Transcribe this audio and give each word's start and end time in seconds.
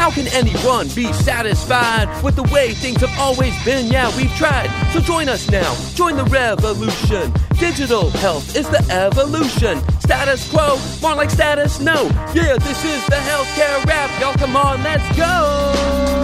How 0.00 0.10
can 0.10 0.28
anyone 0.28 0.88
be 0.94 1.12
satisfied 1.12 2.08
with 2.24 2.34
the 2.34 2.42
way 2.44 2.72
things 2.72 3.02
have 3.02 3.12
always 3.18 3.52
been? 3.66 3.88
Yeah, 3.88 4.10
we've 4.16 4.34
tried. 4.34 4.70
So 4.94 5.00
join 5.00 5.28
us 5.28 5.50
now. 5.50 5.74
Join 5.94 6.16
the 6.16 6.24
revolution. 6.24 7.30
Digital 7.58 8.08
health 8.08 8.56
is 8.56 8.66
the 8.70 8.82
evolution. 8.90 9.78
Status 10.00 10.50
quo, 10.50 10.78
more 11.02 11.14
like 11.14 11.28
status 11.28 11.80
no. 11.80 12.04
Yeah, 12.32 12.56
this 12.56 12.82
is 12.82 13.04
the 13.08 13.16
healthcare 13.16 13.84
rap. 13.84 14.10
Y'all 14.18 14.32
come 14.36 14.56
on, 14.56 14.82
let's 14.82 15.04
go. 15.18 16.19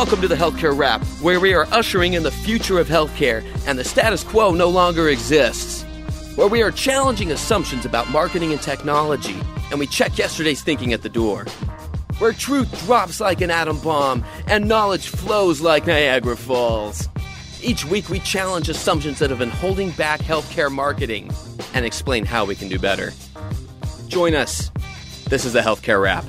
Welcome 0.00 0.22
to 0.22 0.28
the 0.28 0.34
Healthcare 0.34 0.74
Rap, 0.74 1.04
where 1.20 1.38
we 1.38 1.52
are 1.52 1.66
ushering 1.72 2.14
in 2.14 2.22
the 2.22 2.30
future 2.30 2.78
of 2.78 2.88
healthcare 2.88 3.44
and 3.66 3.78
the 3.78 3.84
status 3.84 4.24
quo 4.24 4.50
no 4.50 4.66
longer 4.66 5.10
exists. 5.10 5.82
Where 6.36 6.48
we 6.48 6.62
are 6.62 6.70
challenging 6.70 7.30
assumptions 7.30 7.84
about 7.84 8.08
marketing 8.08 8.50
and 8.50 8.62
technology, 8.62 9.38
and 9.70 9.78
we 9.78 9.86
check 9.86 10.16
yesterday's 10.16 10.62
thinking 10.62 10.94
at 10.94 11.02
the 11.02 11.10
door. 11.10 11.44
Where 12.18 12.32
truth 12.32 12.86
drops 12.86 13.20
like 13.20 13.42
an 13.42 13.50
atom 13.50 13.78
bomb 13.80 14.24
and 14.46 14.66
knowledge 14.66 15.08
flows 15.08 15.60
like 15.60 15.86
Niagara 15.86 16.38
Falls. 16.38 17.06
Each 17.62 17.84
week, 17.84 18.08
we 18.08 18.20
challenge 18.20 18.70
assumptions 18.70 19.18
that 19.18 19.28
have 19.28 19.38
been 19.38 19.50
holding 19.50 19.90
back 19.90 20.20
healthcare 20.20 20.72
marketing 20.72 21.30
and 21.74 21.84
explain 21.84 22.24
how 22.24 22.46
we 22.46 22.54
can 22.54 22.70
do 22.70 22.78
better. 22.78 23.12
Join 24.08 24.34
us. 24.34 24.70
This 25.26 25.44
is 25.44 25.52
the 25.52 25.60
Healthcare 25.60 26.02
Rap. 26.02 26.24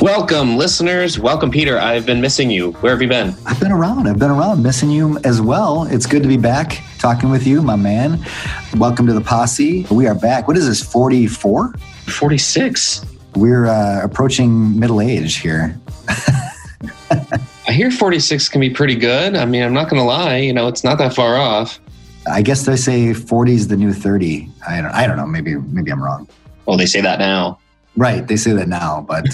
Welcome, 0.00 0.58
listeners. 0.58 1.18
Welcome, 1.18 1.50
Peter. 1.50 1.78
I've 1.78 2.04
been 2.04 2.20
missing 2.20 2.50
you. 2.50 2.72
Where 2.72 2.92
have 2.92 3.00
you 3.00 3.08
been? 3.08 3.34
I've 3.46 3.58
been 3.58 3.72
around. 3.72 4.06
I've 4.06 4.18
been 4.18 4.30
around, 4.30 4.62
missing 4.62 4.90
you 4.90 5.18
as 5.24 5.40
well. 5.40 5.84
It's 5.84 6.04
good 6.04 6.22
to 6.22 6.28
be 6.28 6.36
back 6.36 6.82
talking 6.98 7.30
with 7.30 7.46
you, 7.46 7.62
my 7.62 7.76
man. 7.76 8.22
Welcome 8.76 9.06
to 9.06 9.14
the 9.14 9.22
posse. 9.22 9.86
We 9.90 10.06
are 10.06 10.14
back. 10.14 10.48
What 10.48 10.58
is 10.58 10.68
this, 10.68 10.82
44? 10.82 11.72
46. 12.08 13.06
We're 13.36 13.66
uh, 13.66 14.04
approaching 14.04 14.78
middle 14.78 15.00
age 15.00 15.36
here. 15.36 15.80
I 17.10 17.72
hear 17.72 17.90
46 17.90 18.50
can 18.50 18.60
be 18.60 18.70
pretty 18.70 18.96
good. 18.96 19.34
I 19.34 19.46
mean, 19.46 19.62
I'm 19.62 19.72
not 19.72 19.88
going 19.88 20.00
to 20.00 20.06
lie, 20.06 20.36
you 20.36 20.52
know, 20.52 20.68
it's 20.68 20.84
not 20.84 20.98
that 20.98 21.14
far 21.14 21.36
off. 21.36 21.80
I 22.30 22.42
guess 22.42 22.66
they 22.66 22.76
say 22.76 23.14
40 23.14 23.54
is 23.54 23.68
the 23.68 23.76
new 23.76 23.94
30. 23.94 24.48
I 24.68 24.82
don't, 24.82 24.90
I 24.90 25.06
don't 25.06 25.16
know. 25.16 25.26
Maybe, 25.26 25.54
maybe 25.54 25.90
I'm 25.90 26.02
wrong. 26.02 26.28
Well, 26.66 26.76
they 26.76 26.86
say 26.86 27.00
that 27.00 27.18
now. 27.18 27.58
Right. 27.96 28.26
They 28.26 28.36
say 28.36 28.52
that 28.52 28.68
now, 28.68 29.04
but 29.08 29.24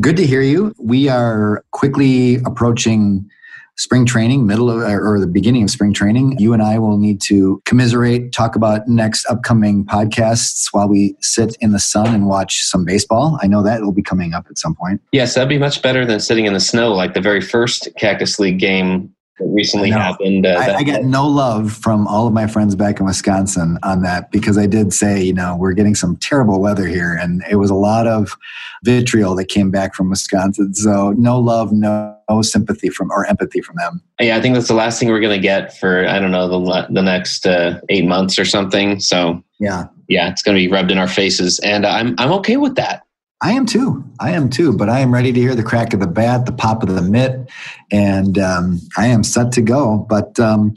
good 0.00 0.16
to 0.16 0.26
hear 0.26 0.42
you. 0.42 0.72
We 0.78 1.08
are 1.08 1.64
quickly 1.72 2.36
approaching 2.36 3.28
spring 3.76 4.06
training, 4.06 4.46
middle 4.46 4.70
of, 4.70 4.78
or 4.78 5.20
the 5.20 5.26
beginning 5.26 5.62
of 5.64 5.70
spring 5.70 5.92
training. 5.92 6.38
You 6.38 6.52
and 6.52 6.62
I 6.62 6.78
will 6.78 6.96
need 6.96 7.20
to 7.22 7.60
commiserate, 7.66 8.32
talk 8.32 8.56
about 8.56 8.88
next 8.88 9.26
upcoming 9.26 9.84
podcasts 9.84 10.68
while 10.72 10.88
we 10.88 11.14
sit 11.20 11.56
in 11.60 11.72
the 11.72 11.78
sun 11.78 12.14
and 12.14 12.26
watch 12.26 12.62
some 12.62 12.84
baseball. 12.84 13.38
I 13.42 13.46
know 13.46 13.62
that 13.62 13.82
will 13.82 13.92
be 13.92 14.02
coming 14.02 14.32
up 14.32 14.46
at 14.48 14.58
some 14.58 14.74
point. 14.74 15.02
Yes, 15.12 15.34
that'd 15.34 15.48
be 15.48 15.58
much 15.58 15.82
better 15.82 16.06
than 16.06 16.20
sitting 16.20 16.46
in 16.46 16.54
the 16.54 16.60
snow 16.60 16.92
like 16.92 17.14
the 17.14 17.20
very 17.20 17.40
first 17.40 17.88
Cactus 17.98 18.38
League 18.38 18.58
game 18.58 19.12
that 19.38 19.46
recently 19.48 19.90
happened. 19.90 20.46
Uh, 20.46 20.56
I, 20.58 20.76
I 20.76 20.82
get 20.82 21.04
no 21.04 21.26
love 21.26 21.72
from 21.72 22.06
all 22.06 22.26
of 22.26 22.32
my 22.32 22.46
friends 22.46 22.74
back 22.74 23.00
in 23.00 23.06
Wisconsin 23.06 23.78
on 23.82 24.02
that 24.02 24.30
because 24.30 24.56
I 24.56 24.66
did 24.66 24.92
say, 24.92 25.22
you 25.22 25.34
know, 25.34 25.56
we're 25.56 25.72
getting 25.72 25.94
some 25.94 26.16
terrible 26.16 26.60
weather 26.60 26.86
here, 26.86 27.14
and 27.14 27.42
it 27.50 27.56
was 27.56 27.70
a 27.70 27.74
lot 27.74 28.06
of 28.06 28.36
vitriol 28.84 29.34
that 29.36 29.46
came 29.46 29.70
back 29.70 29.94
from 29.94 30.08
Wisconsin. 30.08 30.72
So 30.74 31.12
no 31.12 31.38
love, 31.38 31.72
no, 31.72 32.16
no 32.30 32.42
sympathy 32.42 32.88
from 32.88 33.10
or 33.10 33.26
empathy 33.26 33.60
from 33.60 33.76
them. 33.76 34.02
Yeah, 34.20 34.36
I 34.36 34.40
think 34.40 34.54
that's 34.54 34.68
the 34.68 34.74
last 34.74 34.98
thing 34.98 35.08
we're 35.10 35.20
going 35.20 35.38
to 35.38 35.42
get 35.42 35.76
for 35.76 36.06
I 36.06 36.18
don't 36.18 36.30
know 36.30 36.48
the 36.48 36.86
the 36.90 37.02
next 37.02 37.46
uh, 37.46 37.80
eight 37.88 38.06
months 38.06 38.38
or 38.38 38.44
something. 38.44 39.00
So 39.00 39.42
yeah, 39.60 39.86
yeah, 40.08 40.30
it's 40.30 40.42
going 40.42 40.56
to 40.56 40.60
be 40.60 40.72
rubbed 40.72 40.90
in 40.90 40.98
our 40.98 41.08
faces, 41.08 41.58
and 41.60 41.84
I'm 41.84 42.14
I'm 42.18 42.32
okay 42.32 42.56
with 42.56 42.76
that. 42.76 43.05
I 43.42 43.52
am 43.52 43.66
too. 43.66 44.02
I 44.18 44.30
am 44.30 44.48
too. 44.48 44.74
But 44.74 44.88
I 44.88 45.00
am 45.00 45.12
ready 45.12 45.30
to 45.30 45.38
hear 45.38 45.54
the 45.54 45.62
crack 45.62 45.92
of 45.92 46.00
the 46.00 46.06
bat, 46.06 46.46
the 46.46 46.52
pop 46.52 46.82
of 46.82 46.94
the 46.94 47.02
mitt, 47.02 47.50
and 47.92 48.38
um, 48.38 48.80
I 48.96 49.08
am 49.08 49.22
set 49.22 49.52
to 49.52 49.62
go. 49.62 50.06
But 50.08 50.40
um, 50.40 50.74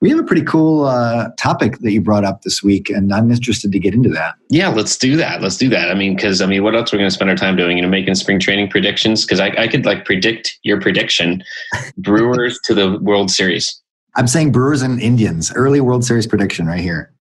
we 0.00 0.08
have 0.10 0.18
a 0.20 0.22
pretty 0.22 0.44
cool 0.44 0.84
uh, 0.84 1.30
topic 1.36 1.78
that 1.80 1.90
you 1.90 2.00
brought 2.00 2.24
up 2.24 2.42
this 2.42 2.62
week, 2.62 2.88
and 2.90 3.12
I'm 3.12 3.30
interested 3.32 3.72
to 3.72 3.80
get 3.80 3.92
into 3.92 4.08
that. 4.10 4.36
Yeah, 4.50 4.68
let's 4.68 4.96
do 4.96 5.16
that. 5.16 5.42
Let's 5.42 5.56
do 5.56 5.68
that. 5.70 5.90
I 5.90 5.94
mean, 5.94 6.14
because 6.14 6.40
I 6.40 6.46
mean, 6.46 6.62
what 6.62 6.76
else 6.76 6.92
are 6.92 6.96
we 6.96 7.00
going 7.00 7.10
to 7.10 7.14
spend 7.14 7.28
our 7.28 7.36
time 7.36 7.56
doing? 7.56 7.76
You 7.76 7.82
know, 7.82 7.88
making 7.88 8.14
spring 8.14 8.38
training 8.38 8.70
predictions. 8.70 9.24
Because 9.24 9.40
I, 9.40 9.48
I 9.58 9.66
could 9.66 9.84
like 9.84 10.04
predict 10.04 10.58
your 10.62 10.80
prediction, 10.80 11.42
Brewers 11.98 12.60
to 12.64 12.74
the 12.74 12.98
World 13.00 13.32
Series. 13.32 13.82
I'm 14.14 14.28
saying 14.28 14.52
Brewers 14.52 14.80
and 14.80 15.00
Indians 15.00 15.52
early 15.56 15.80
World 15.80 16.04
Series 16.04 16.26
prediction 16.26 16.66
right 16.66 16.80
here. 16.80 17.12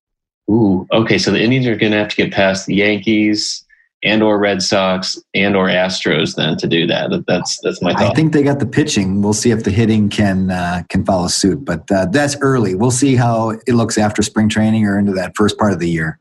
Ooh, 0.49 0.85
okay. 0.91 1.17
So 1.17 1.31
the 1.31 1.41
Indians 1.41 1.65
are 1.65 1.75
going 1.75 1.91
to 1.91 1.97
have 1.97 2.09
to 2.09 2.15
get 2.15 2.31
past 2.31 2.67
the 2.67 2.75
Yankees 2.75 3.64
and 4.03 4.21
or 4.21 4.39
Red 4.39 4.61
Sox 4.61 5.19
and 5.33 5.55
or 5.55 5.67
Astros 5.67 6.35
then 6.35 6.57
to 6.57 6.67
do 6.67 6.85
that. 6.87 7.23
That's 7.27 7.59
that's 7.63 7.81
my 7.81 7.93
thought. 7.93 8.11
I 8.11 8.13
think 8.13 8.33
they 8.33 8.43
got 8.43 8.59
the 8.59 8.65
pitching. 8.65 9.21
We'll 9.21 9.33
see 9.33 9.51
if 9.51 9.63
the 9.63 9.71
hitting 9.71 10.09
can 10.09 10.51
uh, 10.51 10.83
can 10.89 11.03
follow 11.03 11.27
suit, 11.27 11.65
but 11.65 11.89
uh, 11.91 12.05
that's 12.11 12.37
early. 12.41 12.75
We'll 12.75 12.91
see 12.91 13.15
how 13.15 13.51
it 13.51 13.73
looks 13.73 13.97
after 13.97 14.21
spring 14.21 14.49
training 14.49 14.85
or 14.85 14.99
into 14.99 15.13
that 15.13 15.35
first 15.35 15.57
part 15.57 15.73
of 15.73 15.79
the 15.79 15.89
year. 15.89 16.19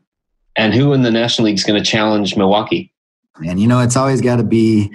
And 0.57 0.73
who 0.73 0.93
in 0.93 1.01
the 1.01 1.11
National 1.11 1.45
League 1.45 1.57
is 1.57 1.63
going 1.63 1.81
to 1.81 1.89
challenge 1.89 2.35
Milwaukee? 2.37 2.91
And 3.45 3.59
you 3.59 3.67
know, 3.67 3.81
it's 3.81 3.97
always 3.97 4.21
got 4.21 4.37
to 4.37 4.43
be 4.43 4.91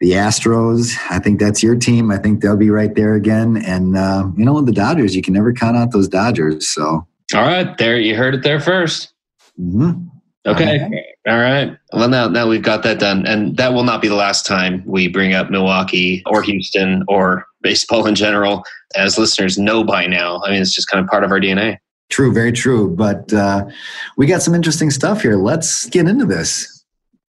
the 0.00 0.12
Astros. 0.12 0.96
I 1.10 1.18
think 1.18 1.38
that's 1.38 1.62
your 1.62 1.76
team. 1.76 2.10
I 2.10 2.18
think 2.18 2.40
they'll 2.40 2.56
be 2.56 2.70
right 2.70 2.94
there 2.94 3.14
again. 3.14 3.58
And 3.58 3.96
uh, 3.96 4.28
you 4.36 4.44
know, 4.44 4.60
the 4.60 4.72
Dodgers, 4.72 5.14
you 5.14 5.22
can 5.22 5.34
never 5.34 5.52
count 5.52 5.76
out 5.76 5.92
those 5.92 6.08
Dodgers. 6.08 6.68
So, 6.68 7.06
all 7.34 7.42
right, 7.42 7.76
there 7.78 7.98
you 7.98 8.16
heard 8.16 8.34
it 8.34 8.42
there 8.42 8.58
1st 8.58 9.08
mm-hmm. 9.60 10.08
Okay. 10.46 11.04
All 11.26 11.38
right. 11.38 11.74
Well, 11.94 12.08
now 12.08 12.28
now 12.28 12.46
we've 12.46 12.62
got 12.62 12.82
that 12.82 12.98
done, 12.98 13.26
and 13.26 13.56
that 13.56 13.72
will 13.72 13.82
not 13.82 14.02
be 14.02 14.08
the 14.08 14.14
last 14.14 14.44
time 14.44 14.82
we 14.84 15.08
bring 15.08 15.32
up 15.32 15.48
Milwaukee 15.50 16.22
or 16.26 16.42
Houston 16.42 17.02
or 17.08 17.46
baseball 17.62 18.06
in 18.06 18.14
general. 18.14 18.62
As 18.94 19.16
listeners 19.16 19.56
know 19.56 19.84
by 19.84 20.06
now, 20.06 20.42
I 20.44 20.50
mean, 20.50 20.60
it's 20.60 20.74
just 20.74 20.88
kind 20.88 21.02
of 21.02 21.08
part 21.08 21.24
of 21.24 21.30
our 21.30 21.40
DNA. 21.40 21.78
True, 22.10 22.30
very 22.30 22.52
true. 22.52 22.94
But 22.94 23.32
uh, 23.32 23.64
we 24.18 24.26
got 24.26 24.42
some 24.42 24.54
interesting 24.54 24.90
stuff 24.90 25.22
here. 25.22 25.36
Let's 25.36 25.86
get 25.86 26.06
into 26.06 26.26
this. 26.26 26.84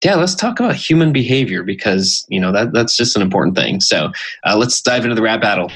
Yeah, 0.04 0.16
let's 0.16 0.34
talk 0.34 0.58
about 0.58 0.74
human 0.74 1.12
behavior 1.12 1.62
because 1.62 2.26
you 2.28 2.40
know 2.40 2.50
that 2.50 2.72
that's 2.72 2.96
just 2.96 3.14
an 3.14 3.22
important 3.22 3.56
thing. 3.56 3.80
So 3.80 4.10
uh, 4.44 4.56
let's 4.56 4.82
dive 4.82 5.04
into 5.04 5.14
the 5.14 5.22
rap 5.22 5.40
battle. 5.40 5.70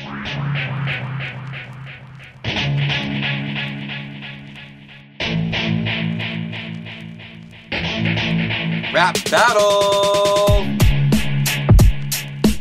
Rap 8.99 9.31
Battle. 9.31 10.67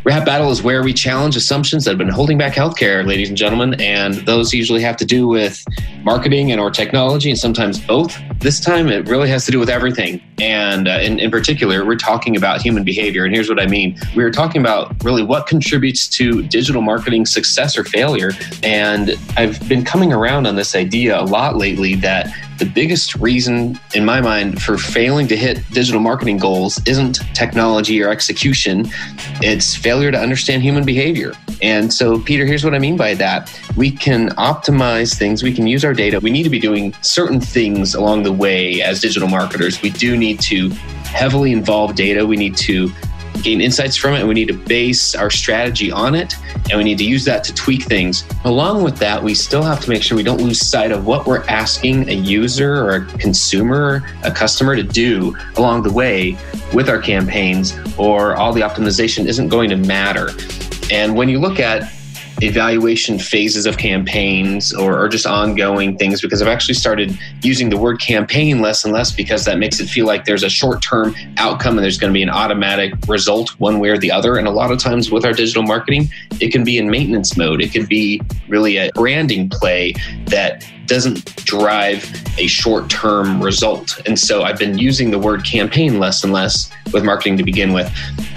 Rap 0.03 0.23
Battle 0.23 0.51
is 0.51 0.61
where 0.61 0.83
we 0.83 0.93
challenge 0.93 1.35
assumptions 1.35 1.83
that 1.83 1.89
have 1.89 1.97
been 1.97 2.09
holding 2.09 2.37
back 2.37 2.53
healthcare, 2.53 3.03
ladies 3.07 3.29
and 3.29 3.35
gentlemen, 3.35 3.73
and 3.81 4.13
those 4.27 4.53
usually 4.53 4.83
have 4.83 4.95
to 4.97 5.03
do 5.03 5.27
with 5.27 5.65
marketing 6.03 6.51
and 6.51 6.61
or 6.61 6.69
technology, 6.69 7.31
and 7.31 7.39
sometimes 7.39 7.79
both. 7.79 8.15
This 8.37 8.59
time, 8.59 8.87
it 8.87 9.07
really 9.07 9.29
has 9.29 9.45
to 9.45 9.51
do 9.51 9.57
with 9.57 9.67
everything, 9.67 10.21
and 10.39 10.87
uh, 10.87 10.99
in, 11.01 11.17
in 11.17 11.31
particular, 11.31 11.83
we're 11.83 11.95
talking 11.95 12.37
about 12.37 12.61
human 12.61 12.83
behavior. 12.83 13.25
And 13.25 13.33
here's 13.33 13.49
what 13.49 13.59
I 13.59 13.65
mean: 13.65 13.99
we're 14.15 14.29
talking 14.29 14.61
about 14.61 15.03
really 15.03 15.23
what 15.23 15.47
contributes 15.47 16.07
to 16.09 16.43
digital 16.43 16.83
marketing 16.83 17.25
success 17.25 17.75
or 17.75 17.83
failure. 17.83 18.29
And 18.61 19.15
I've 19.37 19.67
been 19.67 19.83
coming 19.83 20.13
around 20.13 20.45
on 20.45 20.55
this 20.55 20.75
idea 20.75 21.19
a 21.19 21.25
lot 21.25 21.57
lately 21.57 21.95
that 21.95 22.31
the 22.57 22.65
biggest 22.65 23.15
reason 23.15 23.79
in 23.93 24.03
my 24.05 24.21
mind 24.21 24.61
for 24.61 24.77
failing 24.77 25.27
to 25.27 25.37
hit 25.37 25.63
digital 25.71 25.99
marketing 25.99 26.37
goals 26.37 26.79
isn't 26.85 27.19
technology 27.33 28.01
or 28.01 28.09
execution. 28.09 28.85
It's 29.41 29.75
failure 29.75 30.11
to 30.11 30.19
understand 30.19 30.63
human 30.63 30.85
behavior. 30.85 31.33
And 31.61 31.91
so 31.91 32.19
peter 32.19 32.45
here's 32.45 32.63
what 32.63 32.75
i 32.75 32.79
mean 32.79 32.97
by 32.97 33.13
that. 33.15 33.51
We 33.75 33.91
can 33.91 34.29
optimize 34.31 35.15
things. 35.15 35.43
We 35.43 35.53
can 35.53 35.67
use 35.67 35.83
our 35.85 35.93
data. 35.93 36.19
We 36.19 36.29
need 36.29 36.43
to 36.43 36.49
be 36.49 36.59
doing 36.59 36.93
certain 37.01 37.39
things 37.39 37.95
along 37.95 38.23
the 38.23 38.33
way 38.33 38.81
as 38.81 39.01
digital 39.01 39.27
marketers. 39.27 39.81
We 39.81 39.89
do 39.89 40.17
need 40.17 40.39
to 40.41 40.69
heavily 40.69 41.51
involve 41.51 41.95
data. 41.95 42.25
We 42.25 42.37
need 42.37 42.57
to 42.57 42.91
gain 43.43 43.61
insights 43.61 43.95
from 43.95 44.13
it 44.13 44.19
and 44.19 44.27
we 44.27 44.33
need 44.33 44.47
to 44.47 44.53
base 44.53 45.15
our 45.15 45.29
strategy 45.29 45.91
on 45.91 46.15
it 46.15 46.35
and 46.69 46.77
we 46.77 46.83
need 46.83 46.97
to 46.97 47.03
use 47.03 47.25
that 47.25 47.43
to 47.45 47.53
tweak 47.53 47.83
things. 47.83 48.23
Along 48.45 48.83
with 48.83 48.97
that, 48.97 49.23
we 49.23 49.33
still 49.33 49.63
have 49.63 49.79
to 49.81 49.89
make 49.89 50.03
sure 50.03 50.17
we 50.17 50.23
don't 50.23 50.41
lose 50.41 50.65
sight 50.65 50.91
of 50.91 51.05
what 51.05 51.25
we're 51.25 51.43
asking 51.45 52.09
a 52.09 52.13
user 52.13 52.75
or 52.75 52.95
a 52.95 53.05
consumer, 53.17 54.07
a 54.23 54.31
customer 54.31 54.75
to 54.75 54.83
do 54.83 55.35
along 55.57 55.83
the 55.83 55.91
way 55.91 56.37
with 56.73 56.89
our 56.89 56.99
campaigns 56.99 57.77
or 57.97 58.35
all 58.35 58.53
the 58.53 58.61
optimization 58.61 59.25
isn't 59.25 59.49
going 59.49 59.69
to 59.69 59.77
matter. 59.77 60.31
And 60.91 61.15
when 61.15 61.29
you 61.29 61.39
look 61.39 61.59
at 61.59 61.91
evaluation 62.41 63.17
phases 63.17 63.65
of 63.65 63.77
campaigns 63.77 64.73
or, 64.73 64.99
or, 64.99 65.07
just 65.07 65.25
ongoing 65.25 65.97
things 65.97 66.21
because 66.21 66.41
I've 66.41 66.47
actually 66.47 66.75
started 66.75 67.17
using 67.41 67.69
the 67.69 67.77
word 67.77 67.99
campaign 67.99 68.61
less 68.61 68.83
and 68.83 68.93
less 68.93 69.11
because 69.11 69.45
that 69.45 69.57
makes 69.57 69.79
it 69.79 69.87
feel 69.87 70.05
like 70.05 70.25
there's 70.25 70.43
a 70.43 70.49
short 70.49 70.81
term 70.81 71.15
outcome 71.37 71.77
and 71.77 71.83
there's 71.83 71.97
going 71.97 72.11
to 72.11 72.13
be 72.13 72.21
an 72.21 72.29
automatic 72.29 72.93
result 73.07 73.49
one 73.59 73.79
way 73.79 73.89
or 73.89 73.97
the 73.97 74.11
other. 74.11 74.35
And 74.35 74.47
a 74.47 74.51
lot 74.51 74.71
of 74.71 74.79
times 74.79 75.09
with 75.09 75.25
our 75.25 75.33
digital 75.33 75.63
marketing, 75.63 76.09
it 76.39 76.51
can 76.51 76.63
be 76.63 76.77
in 76.77 76.89
maintenance 76.89 77.37
mode. 77.37 77.61
It 77.61 77.71
could 77.71 77.87
be 77.87 78.21
really 78.47 78.77
a 78.77 78.91
branding 78.93 79.49
play 79.49 79.93
that 80.25 80.67
doesn't 80.87 81.35
drive 81.45 82.03
a 82.37 82.47
short 82.47 82.89
term 82.89 83.43
result. 83.43 84.01
And 84.05 84.17
so 84.17 84.43
I've 84.43 84.57
been 84.57 84.77
using 84.77 85.11
the 85.11 85.19
word 85.19 85.45
campaign 85.45 85.99
less 85.99 86.23
and 86.23 86.33
less 86.33 86.71
with 86.93 87.03
marketing 87.03 87.37
to 87.37 87.43
begin 87.43 87.73
with. 87.73 87.91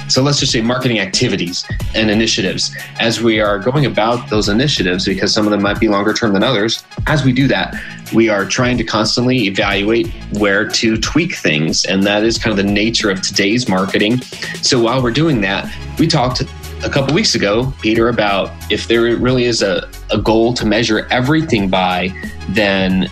So 0.08 0.22
let's 0.22 0.40
just 0.40 0.50
say 0.50 0.60
marketing 0.60 0.98
activities 0.98 1.64
and 1.94 2.10
initiatives. 2.10 2.74
As 2.98 3.22
we 3.22 3.40
are 3.40 3.60
going 3.60 3.86
about 3.86 4.28
those 4.28 4.48
initiatives, 4.48 5.04
because 5.04 5.32
some 5.32 5.46
of 5.46 5.52
them 5.52 5.62
might 5.62 5.78
be 5.78 5.86
longer 5.86 6.12
term 6.12 6.32
than 6.32 6.42
others, 6.42 6.84
as 7.06 7.24
we 7.24 7.32
do 7.32 7.46
that, 7.46 7.76
we 8.12 8.28
are 8.28 8.44
trying 8.44 8.76
to 8.78 8.84
constantly 8.84 9.46
evaluate 9.46 10.08
where 10.32 10.68
to 10.68 10.96
tweak 10.96 11.36
things. 11.36 11.84
And 11.84 12.02
that 12.02 12.24
is 12.24 12.38
kind 12.38 12.50
of 12.50 12.56
the 12.56 12.72
nature 12.72 13.08
of 13.08 13.22
today's 13.22 13.68
marketing. 13.68 14.20
So 14.62 14.80
while 14.80 15.00
we're 15.00 15.12
doing 15.12 15.40
that, 15.42 15.72
we 15.98 16.08
talked 16.08 16.42
a 16.82 16.88
couple 16.88 17.14
weeks 17.14 17.34
ago, 17.34 17.72
Peter, 17.80 18.08
about 18.08 18.50
if 18.70 18.88
there 18.88 19.02
really 19.16 19.44
is 19.44 19.62
a, 19.62 19.88
a 20.10 20.18
goal 20.18 20.54
to 20.54 20.66
measure 20.66 21.06
everything 21.10 21.68
by, 21.68 22.12
then 22.50 23.10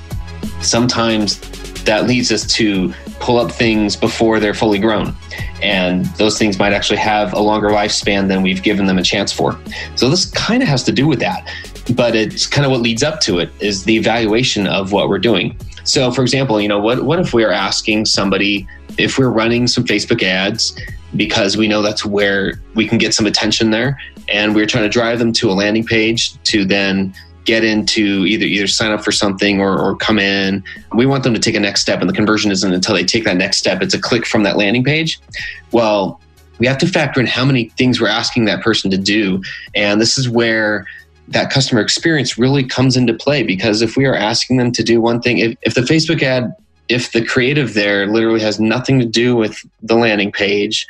sometimes 0.60 1.40
that 1.84 2.06
leads 2.06 2.32
us 2.32 2.46
to 2.54 2.92
pull 3.20 3.38
up 3.38 3.50
things 3.50 3.96
before 3.96 4.40
they're 4.40 4.54
fully 4.54 4.78
grown. 4.78 5.14
And 5.62 6.06
those 6.16 6.38
things 6.38 6.58
might 6.58 6.72
actually 6.72 6.98
have 6.98 7.32
a 7.32 7.40
longer 7.40 7.68
lifespan 7.68 8.28
than 8.28 8.42
we've 8.42 8.62
given 8.62 8.86
them 8.86 8.98
a 8.98 9.02
chance 9.02 9.32
for. 9.32 9.58
So 9.96 10.08
this 10.08 10.26
kind 10.30 10.62
of 10.62 10.68
has 10.68 10.82
to 10.84 10.92
do 10.92 11.06
with 11.06 11.20
that. 11.20 11.48
But 11.94 12.14
it's 12.14 12.46
kind 12.46 12.64
of 12.64 12.70
what 12.70 12.80
leads 12.80 13.02
up 13.02 13.20
to 13.22 13.38
it 13.38 13.50
is 13.60 13.84
the 13.84 13.96
evaluation 13.96 14.66
of 14.66 14.92
what 14.92 15.08
we're 15.08 15.18
doing. 15.18 15.58
So, 15.84 16.10
for 16.10 16.20
example, 16.22 16.60
you 16.60 16.68
know, 16.68 16.78
what, 16.78 17.04
what 17.04 17.18
if 17.18 17.32
we're 17.32 17.50
asking 17.50 18.06
somebody 18.06 18.68
if 18.98 19.16
we're 19.18 19.30
running 19.30 19.66
some 19.66 19.84
Facebook 19.84 20.22
ads 20.22 20.78
because 21.16 21.56
we 21.56 21.68
know 21.68 21.82
that's 21.82 22.04
where 22.04 22.60
we 22.74 22.86
can 22.86 22.98
get 22.98 23.14
some 23.14 23.26
attention 23.26 23.70
there. 23.70 23.98
And 24.28 24.54
we're 24.54 24.66
trying 24.66 24.84
to 24.84 24.90
drive 24.90 25.18
them 25.18 25.32
to 25.34 25.50
a 25.50 25.52
landing 25.52 25.84
page 25.84 26.40
to 26.44 26.64
then 26.64 27.14
get 27.44 27.64
into 27.64 28.26
either 28.26 28.44
either 28.44 28.66
sign 28.66 28.90
up 28.90 29.02
for 29.02 29.10
something 29.10 29.58
or, 29.58 29.78
or 29.78 29.96
come 29.96 30.18
in. 30.18 30.62
We 30.92 31.06
want 31.06 31.24
them 31.24 31.32
to 31.32 31.40
take 31.40 31.54
a 31.54 31.60
next 31.60 31.80
step, 31.80 32.00
and 32.00 32.08
the 32.08 32.14
conversion 32.14 32.50
isn't 32.50 32.72
until 32.72 32.94
they 32.94 33.04
take 33.04 33.24
that 33.24 33.38
next 33.38 33.56
step. 33.56 33.80
It's 33.80 33.94
a 33.94 34.00
click 34.00 34.26
from 34.26 34.42
that 34.42 34.58
landing 34.58 34.84
page. 34.84 35.18
Well, 35.72 36.20
we 36.58 36.66
have 36.66 36.76
to 36.78 36.86
factor 36.86 37.20
in 37.20 37.26
how 37.26 37.46
many 37.46 37.70
things 37.70 38.00
we're 38.00 38.08
asking 38.08 38.44
that 38.46 38.62
person 38.62 38.90
to 38.90 38.98
do, 38.98 39.42
and 39.74 39.98
this 39.98 40.18
is 40.18 40.28
where 40.28 40.84
that 41.28 41.50
customer 41.50 41.80
experience 41.80 42.36
really 42.36 42.64
comes 42.64 42.96
into 42.96 43.14
play 43.14 43.42
because 43.42 43.80
if 43.82 43.96
we 43.96 44.04
are 44.04 44.14
asking 44.14 44.58
them 44.58 44.70
to 44.72 44.82
do 44.82 45.00
one 45.00 45.20
thing, 45.20 45.38
if, 45.38 45.56
if 45.62 45.74
the 45.74 45.82
Facebook 45.82 46.22
ad 46.22 46.54
if 46.88 47.12
the 47.12 47.24
creative 47.24 47.74
there 47.74 48.06
literally 48.06 48.40
has 48.40 48.58
nothing 48.58 48.98
to 48.98 49.06
do 49.06 49.36
with 49.36 49.60
the 49.82 49.94
landing 49.94 50.32
page, 50.32 50.86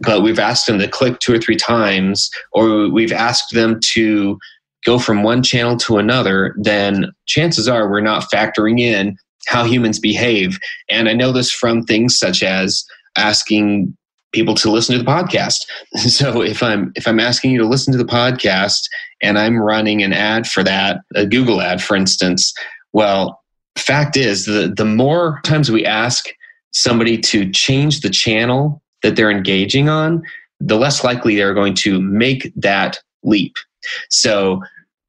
but 0.00 0.22
we've 0.22 0.38
asked 0.38 0.66
them 0.66 0.78
to 0.78 0.88
click 0.88 1.18
two 1.20 1.34
or 1.34 1.38
three 1.38 1.56
times, 1.56 2.30
or 2.52 2.88
we've 2.90 3.12
asked 3.12 3.54
them 3.54 3.80
to 3.92 4.38
go 4.84 4.98
from 4.98 5.22
one 5.22 5.42
channel 5.42 5.76
to 5.76 5.98
another, 5.98 6.54
then 6.58 7.06
chances 7.26 7.68
are 7.68 7.90
we're 7.90 8.00
not 8.00 8.30
factoring 8.32 8.78
in 8.78 9.16
how 9.46 9.64
humans 9.64 9.98
behave. 9.98 10.58
And 10.88 11.08
I 11.08 11.12
know 11.12 11.32
this 11.32 11.50
from 11.50 11.82
things 11.82 12.18
such 12.18 12.42
as 12.42 12.84
asking 13.16 13.96
people 14.32 14.54
to 14.54 14.70
listen 14.70 14.96
to 14.96 15.02
the 15.02 15.10
podcast. 15.10 15.66
So 15.96 16.42
if 16.42 16.62
I'm 16.62 16.92
if 16.94 17.08
I'm 17.08 17.20
asking 17.20 17.52
you 17.52 17.58
to 17.58 17.66
listen 17.66 17.92
to 17.92 17.98
the 17.98 18.04
podcast 18.04 18.82
and 19.22 19.38
I'm 19.38 19.58
running 19.58 20.02
an 20.02 20.12
ad 20.12 20.46
for 20.46 20.62
that, 20.62 21.00
a 21.14 21.26
Google 21.26 21.60
ad 21.60 21.82
for 21.82 21.96
instance, 21.96 22.52
well, 22.92 23.40
fact 23.76 24.16
is 24.16 24.46
the 24.46 24.72
the 24.74 24.84
more 24.84 25.40
times 25.44 25.70
we 25.70 25.84
ask 25.84 26.26
somebody 26.72 27.18
to 27.18 27.50
change 27.50 28.00
the 28.00 28.10
channel 28.10 28.82
that 29.02 29.16
they're 29.16 29.30
engaging 29.30 29.88
on, 29.88 30.22
the 30.60 30.76
less 30.76 31.04
likely 31.04 31.36
they're 31.36 31.54
going 31.54 31.74
to 31.74 32.00
make 32.00 32.52
that 32.56 32.98
leap. 33.22 33.54
So 34.10 34.60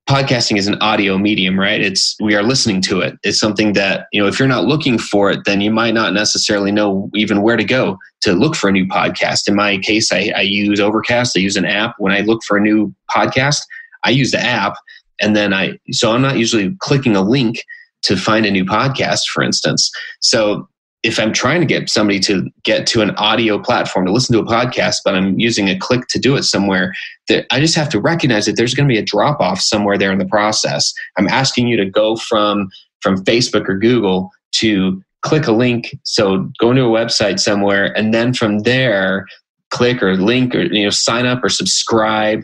podcasting 0.07 0.57
is 0.57 0.67
an 0.67 0.75
audio 0.81 1.17
medium, 1.17 1.59
right? 1.59 1.81
It's 1.81 2.15
we 2.21 2.35
are 2.35 2.43
listening 2.43 2.81
to 2.83 3.01
it. 3.01 3.17
It's 3.23 3.39
something 3.39 3.73
that, 3.73 4.07
you 4.13 4.21
know, 4.21 4.27
if 4.27 4.39
you're 4.39 4.47
not 4.47 4.65
looking 4.65 4.97
for 4.97 5.29
it, 5.29 5.41
then 5.45 5.59
you 5.59 5.71
might 5.71 5.93
not 5.93 6.13
necessarily 6.13 6.71
know 6.71 7.09
even 7.13 7.41
where 7.41 7.57
to 7.57 7.65
go 7.65 7.97
to 8.21 8.33
look 8.33 8.55
for 8.55 8.69
a 8.69 8.71
new 8.71 8.85
podcast. 8.85 9.47
In 9.47 9.55
my 9.55 9.77
case, 9.77 10.11
I, 10.11 10.31
I 10.35 10.41
use 10.41 10.79
Overcast, 10.79 11.35
I 11.35 11.41
use 11.41 11.57
an 11.57 11.65
app. 11.65 11.95
When 11.97 12.13
I 12.13 12.21
look 12.21 12.43
for 12.43 12.57
a 12.57 12.61
new 12.61 12.93
podcast, 13.09 13.61
I 14.03 14.11
use 14.11 14.31
the 14.31 14.39
app 14.39 14.75
and 15.19 15.35
then 15.35 15.53
I 15.53 15.77
so 15.91 16.11
I'm 16.11 16.21
not 16.21 16.37
usually 16.37 16.75
clicking 16.79 17.15
a 17.15 17.21
link 17.21 17.63
to 18.03 18.15
find 18.15 18.45
a 18.45 18.51
new 18.51 18.65
podcast, 18.65 19.27
for 19.27 19.43
instance. 19.43 19.91
So 20.21 20.67
if 21.03 21.19
I'm 21.19 21.31
trying 21.31 21.61
to 21.61 21.67
get 21.67 21.89
somebody 21.89 22.19
to 22.21 22.49
get 22.63 22.87
to 22.87 23.01
an 23.01 23.11
audio 23.11 23.59
platform 23.59 24.05
to 24.05 24.11
listen 24.11 24.33
to 24.33 24.41
a 24.41 24.45
podcast, 24.45 24.97
but 25.05 25.15
I'm 25.15 25.39
using 25.39 25.69
a 25.69 25.77
click 25.77 26.07
to 26.09 26.19
do 26.19 26.35
it 26.35 26.43
somewhere, 26.43 26.93
that 27.29 27.45
I 27.51 27.59
just 27.59 27.75
have 27.75 27.89
to 27.89 28.01
recognize 28.01 28.45
that 28.45 28.57
there's 28.57 28.73
going 28.73 28.87
to 28.87 28.93
be 28.93 28.99
a 28.99 29.05
drop 29.05 29.39
off 29.39 29.59
somewhere 29.59 29.97
there 29.97 30.11
in 30.11 30.17
the 30.17 30.25
process. 30.25 30.93
I'm 31.17 31.27
asking 31.27 31.67
you 31.67 31.77
to 31.77 31.89
go 31.89 32.15
from 32.15 32.69
from 33.01 33.23
Facebook 33.23 33.69
or 33.69 33.77
Google 33.77 34.31
to 34.53 35.01
click 35.21 35.45
a 35.45 35.51
link. 35.51 35.95
So 36.03 36.49
go 36.59 36.71
into 36.71 36.83
a 36.83 36.87
website 36.87 37.39
somewhere, 37.39 37.95
and 37.97 38.13
then 38.13 38.33
from 38.33 38.59
there, 38.59 39.25
click 39.69 40.01
or 40.01 40.15
link 40.15 40.55
or 40.55 40.63
you 40.63 40.83
know 40.83 40.89
sign 40.89 41.25
up 41.25 41.43
or 41.43 41.49
subscribe, 41.49 42.43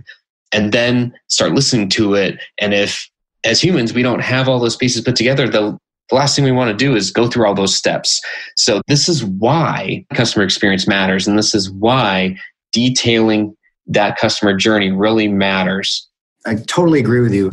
and 0.52 0.72
then 0.72 1.14
start 1.28 1.54
listening 1.54 1.90
to 1.90 2.14
it. 2.14 2.40
And 2.60 2.74
if 2.74 3.10
as 3.44 3.62
humans, 3.62 3.94
we 3.94 4.04
don't 4.04 4.22
have 4.22 4.48
all 4.48 4.60
those 4.60 4.76
pieces 4.76 5.02
put 5.02 5.16
together. 5.16 5.48
The, 5.48 5.78
last 6.12 6.36
thing 6.36 6.46
we 6.46 6.52
want 6.52 6.70
to 6.70 6.78
do 6.78 6.96
is 6.96 7.10
go 7.10 7.28
through 7.28 7.48
all 7.48 7.56
those 7.56 7.76
steps. 7.76 8.22
So, 8.56 8.82
this 8.88 9.10
is 9.10 9.26
why 9.26 10.06
customer 10.14 10.46
experience 10.46 10.88
matters. 10.88 11.28
And 11.28 11.38
this 11.40 11.56
is 11.56 11.72
why 11.72 12.38
detailing 12.72 13.56
that 13.88 14.18
customer 14.18 14.56
journey 14.56 14.92
really 14.92 15.28
matters. 15.28 16.08
I 16.46 16.56
totally 16.56 17.00
agree 17.00 17.22
with 17.22 17.34
you. 17.34 17.52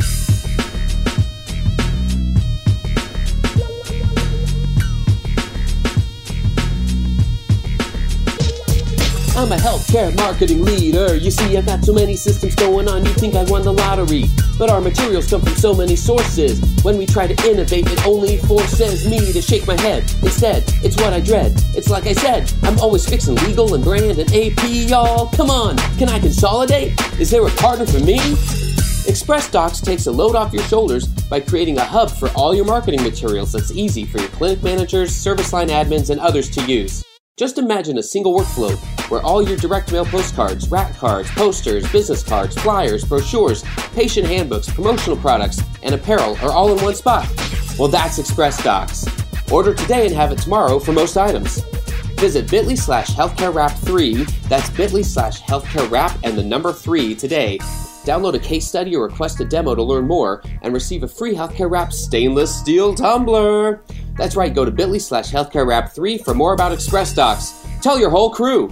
I'm 9.41 9.53
a 9.53 9.57
healthcare 9.57 10.15
marketing 10.17 10.63
leader. 10.63 11.17
You 11.17 11.31
see, 11.31 11.57
I've 11.57 11.65
got 11.65 11.83
so 11.83 11.95
many 11.95 12.15
systems 12.15 12.55
going 12.55 12.87
on, 12.91 13.07
you 13.07 13.13
think 13.15 13.35
I 13.35 13.45
won 13.45 13.63
the 13.63 13.73
lottery. 13.73 14.25
But 14.59 14.69
our 14.69 14.83
materials 14.83 15.31
come 15.31 15.41
from 15.41 15.55
so 15.55 15.75
many 15.75 15.97
sources. 15.97 16.61
When 16.83 16.99
we 16.99 17.07
try 17.07 17.27
to 17.27 17.49
innovate, 17.51 17.91
it 17.91 18.07
only 18.07 18.37
forces 18.37 19.09
me 19.09 19.33
to 19.33 19.41
shake 19.41 19.67
my 19.67 19.81
head. 19.81 20.03
Instead, 20.23 20.65
it's 20.85 20.97
what 20.97 21.15
I 21.15 21.21
dread. 21.21 21.55
It's 21.75 21.89
like 21.89 22.07
I 22.07 22.13
said, 22.13 22.53
I'm 22.63 22.79
always 22.81 23.09
fixing 23.09 23.35
legal 23.37 23.75
and 23.75 23.83
brand 23.83 24.19
and 24.19 24.31
AP, 24.31 24.63
y'all. 24.69 25.31
Come 25.31 25.49
on, 25.49 25.79
can 25.97 26.11
I 26.11 26.19
consolidate? 26.19 27.01
Is 27.19 27.31
there 27.31 27.47
a 27.47 27.51
partner 27.53 27.87
for 27.87 28.01
me? 28.01 28.19
Xpressdocs 29.09 29.83
takes 29.83 30.07
a 30.07 30.13
load 30.13 30.37
off 30.37 30.53
your 30.53 30.65
shoulders 30.65 31.09
by 31.09 31.41
creating 31.41 31.79
a 31.79 31.85
hub 31.85 32.11
for 32.11 32.29
all 32.37 32.55
your 32.55 32.67
marketing 32.67 33.03
materials 33.03 33.53
that's 33.53 33.73
easy 33.73 34.05
for 34.05 34.19
your 34.19 34.29
clinic 34.29 34.63
managers, 34.63 35.17
service 35.17 35.55
line 35.55 35.69
admins, 35.69 36.11
and 36.11 36.21
others 36.21 36.51
to 36.51 36.63
use. 36.67 37.03
Just 37.39 37.57
imagine 37.57 37.97
a 37.97 38.03
single 38.03 38.39
workflow 38.39 38.79
where 39.11 39.23
all 39.23 39.43
your 39.43 39.57
direct 39.57 39.93
mail 39.93 40.05
postcards, 40.05 40.71
rack 40.71 40.97
cards, 40.97 41.31
posters, 41.33 41.91
business 41.93 42.23
cards, 42.23 42.57
flyers, 42.57 43.05
brochures, 43.05 43.63
patient 43.95 44.27
handbooks, 44.27 44.73
promotional 44.73 45.17
products, 45.17 45.61
and 45.83 45.95
apparel 45.95 46.37
are 46.43 46.53
all 46.53 46.77
in 46.77 46.83
one 46.83 46.95
spot. 46.95 47.29
Well, 47.79 47.89
that's 47.89 48.19
Xpressdocs. 48.19 49.53
Order 49.53 49.75
today 49.75 50.07
and 50.07 50.15
have 50.15 50.33
it 50.33 50.39
tomorrow 50.39 50.79
for 50.79 50.93
most 50.93 51.17
items. 51.17 51.61
Visit 52.17 52.51
bit.ly 52.51 52.75
slash 52.75 53.11
healthcarewrap3, 53.11 54.49
that's 54.49 54.71
bit.ly 54.71 55.03
slash 55.03 55.41
healthcare 55.43 55.61
healthcarewrap 55.89 56.21
and 56.25 56.37
the 56.37 56.45
number 56.45 56.73
3 56.73 57.15
today. 57.15 57.59
Download 58.05 58.35
a 58.35 58.39
case 58.39 58.67
study 58.67 58.97
or 58.97 59.05
request 59.05 59.41
a 59.41 59.45
demo 59.45 59.75
to 59.75 59.83
learn 59.83 60.07
more 60.07 60.43
and 60.63 60.73
receive 60.73 61.03
a 61.03 61.09
free 61.09 61.35
Healthcare 61.35 61.71
Rap 61.71 61.93
stainless 61.93 62.55
steel 62.55 62.95
tumbler. 62.95 63.83
That's 64.17 64.37
right, 64.37 64.55
go 64.55 64.65
to 64.65 64.71
bit.ly 64.71 64.99
slash 64.99 65.31
healthcare 65.31 65.67
healthcarewrap3 65.67 66.25
for 66.25 66.35
more 66.35 66.55
about 66.55 66.73
Xpressdocs. 66.73 67.83
Tell 67.83 67.99
your 67.99 68.11
whole 68.11 68.31
crew. 68.31 68.71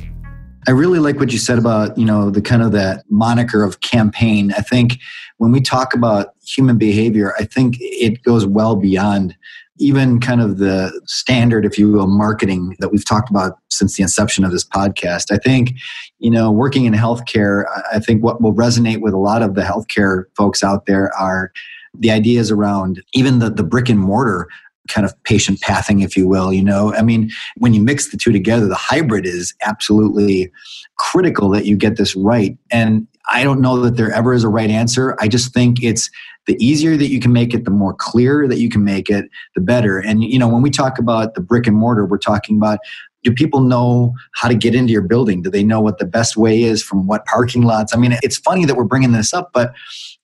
I 0.69 0.73
really 0.73 0.99
like 0.99 1.19
what 1.19 1.33
you 1.33 1.39
said 1.39 1.59
about, 1.59 1.97
you 1.97 2.05
know, 2.05 2.29
the 2.29 2.43
kind 2.43 2.61
of 2.61 2.73
that 2.73 3.03
moniker 3.09 3.65
of 3.65 3.81
campaign. 3.81 4.53
I 4.53 4.61
think 4.61 4.99
when 5.39 5.51
we 5.51 5.63
talk 5.63 5.95
about 5.95 6.35
human 6.47 6.77
behavior, 6.77 7.33
I 7.39 7.45
think 7.45 7.79
it 7.81 8.23
goes 8.23 8.45
well 8.45 8.77
beyond 8.77 9.35
even 9.79 10.21
kind 10.21 10.43
of 10.43 10.59
the 10.59 10.93
standard, 11.07 11.65
if 11.65 11.79
you 11.79 11.91
will, 11.91 12.07
marketing 12.07 12.77
that 12.81 12.91
we've 12.91 13.09
talked 13.09 13.31
about 13.31 13.59
since 13.71 13.97
the 13.97 14.03
inception 14.03 14.45
of 14.45 14.51
this 14.51 14.63
podcast. 14.69 15.33
I 15.33 15.39
think, 15.39 15.73
you 16.19 16.31
know, 16.31 16.51
working 16.51 16.85
in 16.85 16.93
healthcare, 16.93 17.65
I 17.91 17.99
think 17.99 18.23
what 18.23 18.43
will 18.43 18.53
resonate 18.53 19.01
with 19.01 19.15
a 19.15 19.19
lot 19.19 19.41
of 19.41 19.55
the 19.55 19.63
healthcare 19.63 20.25
folks 20.37 20.63
out 20.63 20.85
there 20.85 21.11
are 21.19 21.51
the 21.99 22.11
ideas 22.11 22.51
around 22.51 23.03
even 23.15 23.39
the, 23.39 23.49
the 23.49 23.65
brick 23.65 23.89
and 23.89 24.01
mortar 24.01 24.49
kind 24.89 25.05
of 25.05 25.21
patient 25.25 25.61
pathing, 25.61 26.01
if 26.01 26.17
you 26.17 26.27
will. 26.27 26.53
You 26.53 26.65
know, 26.65 26.95
I 26.95 27.03
mean, 27.03 27.31
when 27.57 27.75
you 27.75 27.83
mix 27.83 28.11
the 28.11 28.17
two 28.17 28.33
together, 28.33 28.67
the 28.67 28.75
hybrid 28.75 29.27
is 29.27 29.55
absolutely 29.65 30.51
critical 30.97 31.49
that 31.51 31.67
you 31.67 31.77
get 31.77 31.97
this 31.97 32.17
right. 32.17 32.57
And 32.71 33.07
I 33.31 33.45
don't 33.45 33.61
know 33.61 33.79
that 33.81 33.97
there 33.97 34.11
ever 34.13 34.33
is 34.33 34.45
a 34.45 34.49
right 34.49 34.71
answer. 34.71 35.17
I 35.21 35.29
just 35.29 35.53
think 35.53 35.83
it's 35.83 36.11
the 36.47 36.57
easier 36.65 36.97
that 36.97 37.09
you 37.09 37.21
can 37.21 37.33
make 37.33 37.53
it, 37.53 37.65
the 37.65 37.71
more 37.71 37.95
clear 37.95 38.49
that 38.49 38.59
you 38.59 38.71
can 38.71 38.83
make 38.83 39.11
it, 39.11 39.27
the 39.55 39.61
better. 39.61 39.99
And 39.99 40.25
you 40.25 40.39
know, 40.39 40.49
when 40.49 40.63
we 40.63 40.71
talk 40.71 40.99
about 40.99 41.35
the 41.35 41.41
brick 41.41 41.67
and 41.67 41.77
mortar, 41.77 42.07
we're 42.07 42.19
talking 42.19 42.57
about 42.57 42.79
do 43.25 43.33
people 43.33 43.61
know 43.61 44.15
how 44.35 44.49
to 44.49 44.55
get 44.55 44.75
into 44.75 44.93
your 44.93 45.03
building? 45.03 45.43
Do 45.43 45.51
they 45.51 45.65
know 45.65 45.81
what 45.81 45.99
the 45.99 46.07
best 46.07 46.37
way 46.37 46.63
is 46.63 46.83
from 46.83 47.07
what 47.07 47.27
parking 47.27 47.63
lots? 47.63 47.95
I 47.95 47.99
mean, 47.99 48.17
it's 48.23 48.39
funny 48.39 48.65
that 48.65 48.77
we're 48.77 48.85
bringing 48.85 49.13
this 49.13 49.35
up, 49.35 49.51
but 49.53 49.75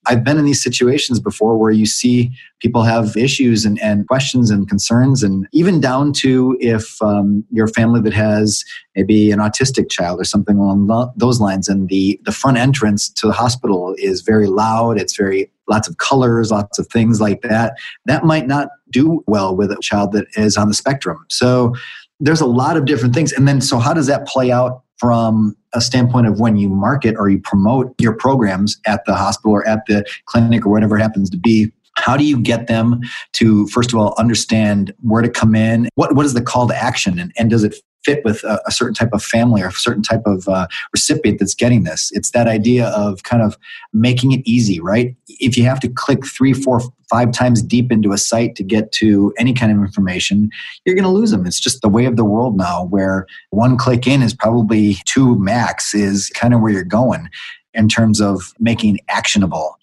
I've 0.07 0.25
been 0.25 0.39
in 0.39 0.45
these 0.45 0.63
situations 0.63 1.21
before 1.21 1.57
where 1.57 1.71
you 1.71 1.87
see 1.87 2.31
people 2.61 2.83
have 2.83 3.17
issues 3.17 3.65
and, 3.65 3.81
and 3.81 4.07
questions 4.07 4.51
and 4.51 4.69
concerns, 4.69 5.23
and 5.23 5.47
even 5.53 5.81
down 5.81 6.13
to 6.15 6.57
if 6.61 7.01
um, 7.03 7.45
you're 7.51 7.67
a 7.67 7.69
family 7.71 8.01
that 8.03 8.13
has 8.13 8.65
maybe 8.97 9.31
an 9.31 9.39
autistic 9.39 9.91
child 9.91 10.21
or 10.21 10.25
something 10.25 10.57
along 10.57 11.13
those 11.17 11.41
lines, 11.41 11.69
and 11.69 11.89
the, 11.89 12.21
the 12.25 12.33
front 12.33 12.57
entrance 12.57 13.09
to 13.09 13.27
the 13.27 13.33
hospital 13.33 13.95
is 13.99 14.23
very 14.23 14.47
loud, 14.47 15.01
it's 15.01 15.17
very 15.17 15.51
lots 15.69 15.89
of 15.89 15.97
colors, 15.97 16.51
lots 16.51 16.79
of 16.79 16.87
things 16.89 17.21
like 17.21 17.43
that. 17.43 17.79
That 18.05 18.25
might 18.25 18.47
not 18.47 18.69
do 18.91 19.25
well 19.27 19.57
with 19.57 19.71
a 19.71 19.79
child 19.81 20.13
that 20.13 20.27
is 20.37 20.57
on 20.57 20.69
the 20.69 20.75
spectrum. 20.75 21.25
So 21.29 21.75
there's 22.21 22.41
a 22.41 22.47
lot 22.47 22.77
of 22.77 22.85
different 22.85 23.15
things. 23.15 23.33
And 23.33 23.49
then, 23.49 23.61
so 23.61 23.79
how 23.79 23.95
does 23.95 24.07
that 24.07 24.27
play 24.27 24.53
out 24.53 24.83
from 24.99 25.57
a 25.75 25.81
standpoint 25.81 26.27
of 26.27 26.41
when 26.41 26.57
you 26.57 26.69
market 26.69 27.17
or 27.19 27.29
you 27.29 27.39
promote 27.39 27.95
your 28.01 28.13
programs 28.13 28.79
at 28.87 29.05
the 29.05 29.15
hospital 29.15 29.53
or 29.53 29.67
at 29.67 29.81
the 29.87 30.05
clinic 30.27 30.65
or 30.65 30.71
whatever 30.71 30.97
it 30.97 31.03
happens 31.03 31.31
to 31.31 31.37
be? 31.37 31.73
How 31.97 32.17
do 32.17 32.25
you 32.25 32.41
get 32.41 32.67
them 32.67 33.01
to, 33.35 33.69
first 33.69 33.93
of 33.93 33.99
all, 33.99 34.15
understand 34.19 34.93
where 35.03 35.23
to 35.23 35.29
come 35.29 35.55
in? 35.55 35.89
What, 35.95 36.17
what 36.17 36.27
is 36.27 36.35
the 36.35 36.43
call 36.43 36.67
to 36.69 36.77
action? 36.77 37.19
And, 37.19 37.33
and 37.39 37.51
does 37.51 37.63
it 37.63 37.77
fit 38.05 38.25
with 38.25 38.43
a, 38.45 38.61
a, 38.67 38.71
certain 38.71 38.95
type 38.95 39.13
of 39.13 39.23
family 39.23 39.63
or 39.63 39.69
a 39.69 39.73
certain 39.73 40.03
type 40.03 40.23
of 40.27 40.49
uh, 40.49 40.67
recipient 40.93 41.39
that's 41.39 41.55
getting 41.55 41.85
this. 41.85 42.11
It's 42.13 42.31
that 42.31 42.47
idea 42.47 42.89
of 42.89 43.23
kind 43.23 43.43
of 43.43 43.57
making 43.93 44.33
it 44.33 44.43
easy, 44.45 44.81
right? 44.81 45.15
If 45.29 45.57
you 45.57 45.65
have 45.65 45.81
to 45.81 45.89
click 45.89 46.27
three, 46.27 46.53
four, 46.53 46.81
five 47.09 47.33
times 47.33 47.63
deep 47.63 47.91
into 47.91 48.13
a 48.13 48.19
site 48.19 48.57
to 48.57 48.63
get 48.63 48.93
to 48.93 49.33
any 49.39 49.53
kind 49.53 49.73
of 49.73 49.79
information, 49.79 50.51
you're 50.85 50.95
going 50.95 51.05
to 51.05 51.11
lose 51.11 51.31
them. 51.31 51.47
It's 51.47 51.61
just 51.61 51.83
the 51.83 51.89
way 51.89 52.05
of 52.05 52.17
the 52.17 52.25
world 52.25 52.57
now, 52.57 52.85
where 52.85 53.27
one 53.51 53.77
click 53.77 54.07
in 54.07 54.23
is 54.23 54.35
probably 54.35 54.97
two 55.05 55.39
max, 55.39 55.95
is 55.95 56.31
kind 56.31 56.55
of 56.55 56.61
where 56.61 56.73
you're 56.73 56.85
going 56.85 57.29
in 57.73 57.89
terms 57.89 58.21
of 58.21 58.53
making 58.59 58.99
actionable. 59.09 59.79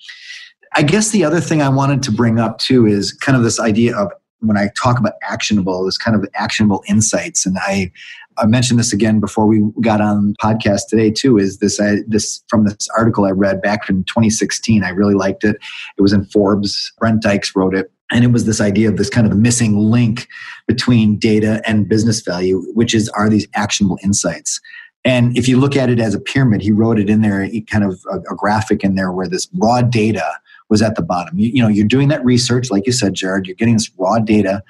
I 0.74 0.84
guess 0.84 1.10
the 1.10 1.26
other 1.26 1.42
thing 1.42 1.62
I 1.62 1.70
wanted 1.70 2.02
to 2.04 2.12
bring 2.12 2.40
up 2.40 2.58
too 2.58 2.86
is 2.86 3.12
kind 3.12 3.38
of 3.38 3.44
this 3.44 3.60
idea 3.60 3.96
of 3.98 4.12
when 4.42 4.58
I 4.58 4.70
talk 4.82 5.00
about 5.00 5.14
actionable, 5.24 5.86
this 5.86 5.98
kind 5.98 6.16
of 6.16 6.28
actionable 6.36 6.84
insights, 6.88 7.46
and 7.46 7.58
I 7.62 7.92
I 8.38 8.46
mentioned 8.46 8.80
this 8.80 8.94
again 8.94 9.20
before 9.20 9.46
we 9.46 9.62
got 9.82 10.02
on 10.02 10.36
podcast 10.42 10.88
today 10.90 11.12
too. 11.12 11.38
Is 11.38 11.60
this 11.60 11.80
I, 11.80 11.98
this 12.08 12.44
from 12.48 12.66
this 12.66 12.88
article 12.98 13.26
I 13.26 13.32
read 13.32 13.62
back 13.62 13.90
in 13.90 14.04
2016? 14.06 14.84
I 14.84 14.90
really 14.90 15.14
liked 15.14 15.44
it. 15.44 15.58
It 15.98 16.02
was 16.02 16.14
in 16.14 16.26
Forbes. 16.26 16.92
Brent 17.00 17.22
Dykes 17.22 17.56
wrote 17.56 17.76
it, 17.76 17.92
and 18.12 18.24
it 18.24 18.32
was 18.32 18.46
this 18.46 18.62
idea 18.62 18.90
of 18.90 18.98
this 18.98 19.10
kind 19.10 19.28
of 19.28 19.38
missing 19.38 19.78
link 19.78 20.28
between 20.68 21.18
data 21.18 21.62
and 21.66 21.88
business 21.88 22.22
value, 22.22 22.62
which 22.74 22.94
is 22.94 23.10
are 23.10 23.30
these 23.30 23.48
actionable 23.54 24.00
insights. 24.04 24.60
And 25.04 25.36
if 25.36 25.48
you 25.48 25.60
look 25.60 25.76
at 25.76 25.90
it 25.90 26.00
as 26.00 26.14
a 26.14 26.20
pyramid, 26.20 26.62
he 26.62 26.72
wrote 26.72 27.00
it 27.00 27.10
in 27.10 27.22
there, 27.22 27.48
kind 27.70 27.84
of 27.84 28.00
a, 28.12 28.18
a 28.32 28.36
graphic 28.36 28.84
in 28.84 28.96
there 28.96 29.12
where 29.12 29.28
this 29.28 29.48
raw 29.56 29.82
data 29.82 30.40
was 30.72 30.82
at 30.82 30.96
the 30.96 31.02
bottom. 31.02 31.38
You, 31.38 31.50
you 31.50 31.62
know, 31.62 31.68
you're 31.68 31.86
doing 31.86 32.08
that 32.08 32.24
research, 32.24 32.72
like 32.72 32.88
you 32.88 32.94
said, 32.94 33.14
Jared, 33.14 33.46
you're 33.46 33.58
getting 33.58 33.76
this 33.76 33.92
raw 33.98 34.18
data. 34.20 34.64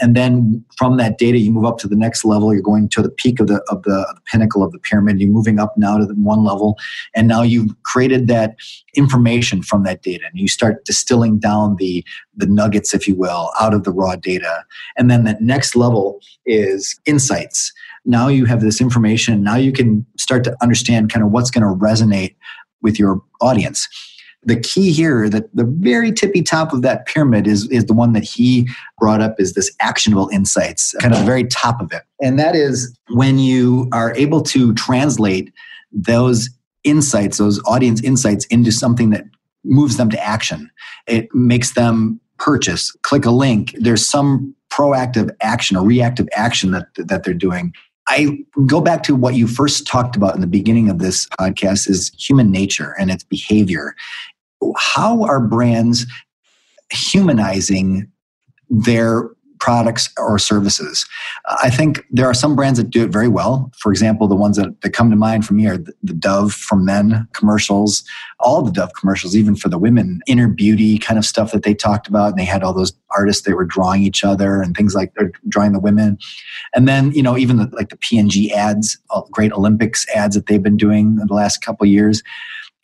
And 0.00 0.16
then 0.16 0.64
from 0.76 0.96
that 0.96 1.16
data, 1.16 1.38
you 1.38 1.52
move 1.52 1.64
up 1.64 1.78
to 1.78 1.88
the 1.88 1.94
next 1.94 2.24
level. 2.24 2.52
You're 2.52 2.60
going 2.60 2.88
to 2.88 3.02
the 3.02 3.08
peak 3.08 3.38
of 3.38 3.46
the, 3.46 3.62
of 3.68 3.84
the, 3.84 4.04
of 4.10 4.16
the 4.16 4.20
pinnacle 4.30 4.64
of 4.64 4.72
the 4.72 4.80
pyramid. 4.80 5.20
You're 5.20 5.30
moving 5.30 5.60
up 5.60 5.72
now 5.78 5.96
to 5.96 6.04
the 6.04 6.14
one 6.14 6.42
level. 6.42 6.76
And 7.14 7.28
now 7.28 7.42
you've 7.42 7.70
created 7.84 8.26
that 8.26 8.56
information 8.94 9.62
from 9.62 9.84
that 9.84 10.02
data. 10.02 10.24
And 10.28 10.40
you 10.40 10.48
start 10.48 10.84
distilling 10.84 11.38
down 11.38 11.76
the, 11.76 12.04
the 12.36 12.46
nuggets, 12.46 12.92
if 12.92 13.06
you 13.06 13.14
will, 13.14 13.52
out 13.60 13.72
of 13.72 13.84
the 13.84 13.92
raw 13.92 14.16
data. 14.16 14.64
And 14.96 15.08
then 15.08 15.22
that 15.22 15.40
next 15.40 15.76
level 15.76 16.20
is 16.44 17.00
insights 17.06 17.72
now 18.06 18.28
you 18.28 18.44
have 18.44 18.60
this 18.60 18.82
information 18.82 19.42
now 19.42 19.56
you 19.56 19.72
can 19.72 20.04
start 20.18 20.44
to 20.44 20.54
understand 20.60 21.10
kind 21.10 21.24
of 21.24 21.30
what's 21.30 21.50
going 21.50 21.62
to 21.62 21.82
resonate 21.82 22.34
with 22.82 22.98
your 22.98 23.22
audience 23.40 23.88
the 24.46 24.58
key 24.58 24.92
here 24.92 25.28
that 25.28 25.54
the 25.54 25.64
very 25.64 26.12
tippy 26.12 26.42
top 26.42 26.72
of 26.72 26.82
that 26.82 27.06
pyramid 27.06 27.46
is, 27.46 27.68
is 27.70 27.86
the 27.86 27.94
one 27.94 28.12
that 28.12 28.24
he 28.24 28.68
brought 28.98 29.20
up 29.20 29.38
is 29.38 29.54
this 29.54 29.74
actionable 29.80 30.28
insights 30.32 30.94
kind 31.00 31.14
of 31.14 31.20
the 31.20 31.26
very 31.26 31.44
top 31.44 31.80
of 31.80 31.92
it. 31.92 32.02
And 32.20 32.38
that 32.38 32.54
is 32.54 32.96
when 33.10 33.38
you 33.38 33.88
are 33.92 34.14
able 34.14 34.42
to 34.42 34.74
translate 34.74 35.52
those 35.92 36.50
insights 36.82 37.38
those 37.38 37.62
audience 37.64 38.02
insights 38.02 38.44
into 38.46 38.70
something 38.70 39.10
that 39.10 39.24
moves 39.64 39.96
them 39.96 40.10
to 40.10 40.22
action. 40.22 40.70
It 41.06 41.34
makes 41.34 41.72
them 41.72 42.20
purchase 42.38 42.92
click 43.02 43.24
a 43.24 43.30
link. 43.30 43.74
There's 43.78 44.06
some 44.06 44.54
proactive 44.70 45.30
action 45.40 45.76
or 45.76 45.86
reactive 45.86 46.28
action 46.34 46.72
that 46.72 46.88
that 46.96 47.24
they're 47.24 47.34
doing. 47.34 47.72
I 48.06 48.44
go 48.66 48.80
back 48.82 49.02
to 49.04 49.14
what 49.14 49.34
you 49.34 49.46
first 49.46 49.86
talked 49.86 50.14
about 50.14 50.34
in 50.34 50.42
the 50.42 50.46
beginning 50.46 50.90
of 50.90 50.98
this 50.98 51.26
podcast 51.40 51.88
is 51.88 52.12
human 52.18 52.50
nature 52.50 52.94
and 52.98 53.10
its 53.10 53.24
behavior 53.24 53.94
how 54.76 55.24
are 55.24 55.40
brands 55.40 56.06
humanizing 56.90 58.10
their 58.70 59.30
products 59.64 60.10
or 60.18 60.38
services. 60.38 61.06
I 61.62 61.70
think 61.70 62.04
there 62.10 62.26
are 62.26 62.34
some 62.34 62.54
brands 62.54 62.78
that 62.78 62.90
do 62.90 63.02
it 63.02 63.08
very 63.08 63.28
well. 63.28 63.72
For 63.78 63.90
example, 63.90 64.28
the 64.28 64.34
ones 64.34 64.58
that, 64.58 64.78
that 64.82 64.90
come 64.90 65.08
to 65.08 65.16
mind 65.16 65.46
for 65.46 65.54
me 65.54 65.66
are 65.66 65.78
the, 65.78 65.94
the 66.02 66.12
Dove 66.12 66.52
for 66.52 66.76
men 66.76 67.26
commercials, 67.32 68.04
all 68.40 68.60
the 68.60 68.70
Dove 68.70 68.92
commercials, 68.92 69.34
even 69.34 69.56
for 69.56 69.70
the 69.70 69.78
women, 69.78 70.20
inner 70.26 70.48
beauty 70.48 70.98
kind 70.98 71.18
of 71.18 71.24
stuff 71.24 71.50
that 71.52 71.62
they 71.62 71.72
talked 71.72 72.08
about. 72.08 72.28
And 72.28 72.38
they 72.38 72.44
had 72.44 72.62
all 72.62 72.74
those 72.74 72.92
artists 73.16 73.44
that 73.44 73.56
were 73.56 73.64
drawing 73.64 74.02
each 74.02 74.22
other 74.22 74.60
and 74.60 74.76
things 74.76 74.94
like 74.94 75.14
they're 75.14 75.32
drawing 75.48 75.72
the 75.72 75.80
women. 75.80 76.18
And 76.74 76.86
then, 76.86 77.12
you 77.12 77.22
know, 77.22 77.38
even 77.38 77.56
the, 77.56 77.70
like 77.72 77.88
the 77.88 77.96
P&G 77.96 78.52
ads, 78.52 78.98
great 79.30 79.52
Olympics 79.52 80.06
ads 80.14 80.34
that 80.34 80.44
they've 80.44 80.62
been 80.62 80.76
doing 80.76 81.18
in 81.18 81.26
the 81.26 81.34
last 81.34 81.64
couple 81.64 81.86
years 81.86 82.22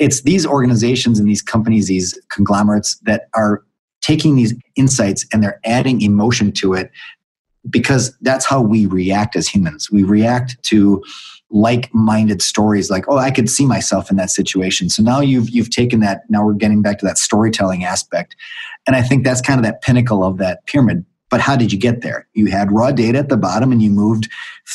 it's 0.00 0.23
these 0.23 0.47
organizations 0.47 1.21
and 1.21 1.28
these 1.28 1.42
companies, 1.42 1.87
these 1.87 2.19
conglomerates 2.30 2.97
that 3.02 3.28
are 3.35 3.62
taking 4.00 4.35
these 4.35 4.54
insights 4.75 5.26
and 5.33 5.42
they're 5.42 5.61
adding 5.64 6.00
emotion 6.00 6.50
to 6.50 6.73
it 6.73 6.90
because 7.69 8.16
that's 8.23 8.47
how 8.47 8.62
we 8.62 8.87
react 8.87 9.37
as 9.37 9.47
humans. 9.47 9.90
We 9.90 10.02
react 10.02 10.61
to 10.64 11.04
like-minded 11.52 12.40
stories 12.40 12.92
like 12.92 13.04
oh 13.09 13.19
i 13.19 13.28
could 13.28 13.50
see 13.50 13.66
myself 13.66 14.09
in 14.09 14.16
that 14.16 14.30
situation. 14.30 14.88
So 14.88 15.02
now 15.02 15.21
you've 15.21 15.50
you've 15.50 15.71
taken 15.71 15.99
that 15.99 16.23
now 16.28 16.45
we're 16.45 16.54
getting 16.54 16.80
back 16.80 17.00
to 17.00 17.07
that 17.07 17.19
storytelling 17.19 17.85
aspect. 17.85 18.37
And 18.87 18.95
i 18.95 19.02
think 19.02 19.25
that's 19.25 19.40
kind 19.40 19.59
of 19.59 19.64
that 19.64 19.83
pinnacle 19.83 20.23
of 20.23 20.38
that 20.38 20.64
pyramid. 20.66 21.04
But 21.28 21.40
how 21.40 21.57
did 21.57 21.73
you 21.73 21.78
get 21.78 22.02
there? 22.02 22.28
You 22.35 22.47
had 22.47 22.71
raw 22.71 22.92
data 22.92 23.19
at 23.19 23.30
the 23.30 23.37
bottom 23.37 23.73
and 23.73 23.83
you 23.83 23.90
moved 23.90 24.30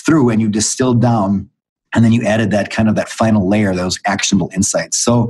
through 0.05 0.29
and 0.29 0.41
you 0.41 0.50
distilled 0.50 1.01
down 1.01 1.50
and 1.96 2.04
then 2.04 2.12
you 2.12 2.24
added 2.24 2.52
that 2.52 2.70
kind 2.70 2.90
of 2.90 2.96
that 2.96 3.10
final 3.10 3.48
layer 3.48 3.74
those 3.74 4.00
actionable 4.06 4.52
insights. 4.54 4.98
So 4.98 5.30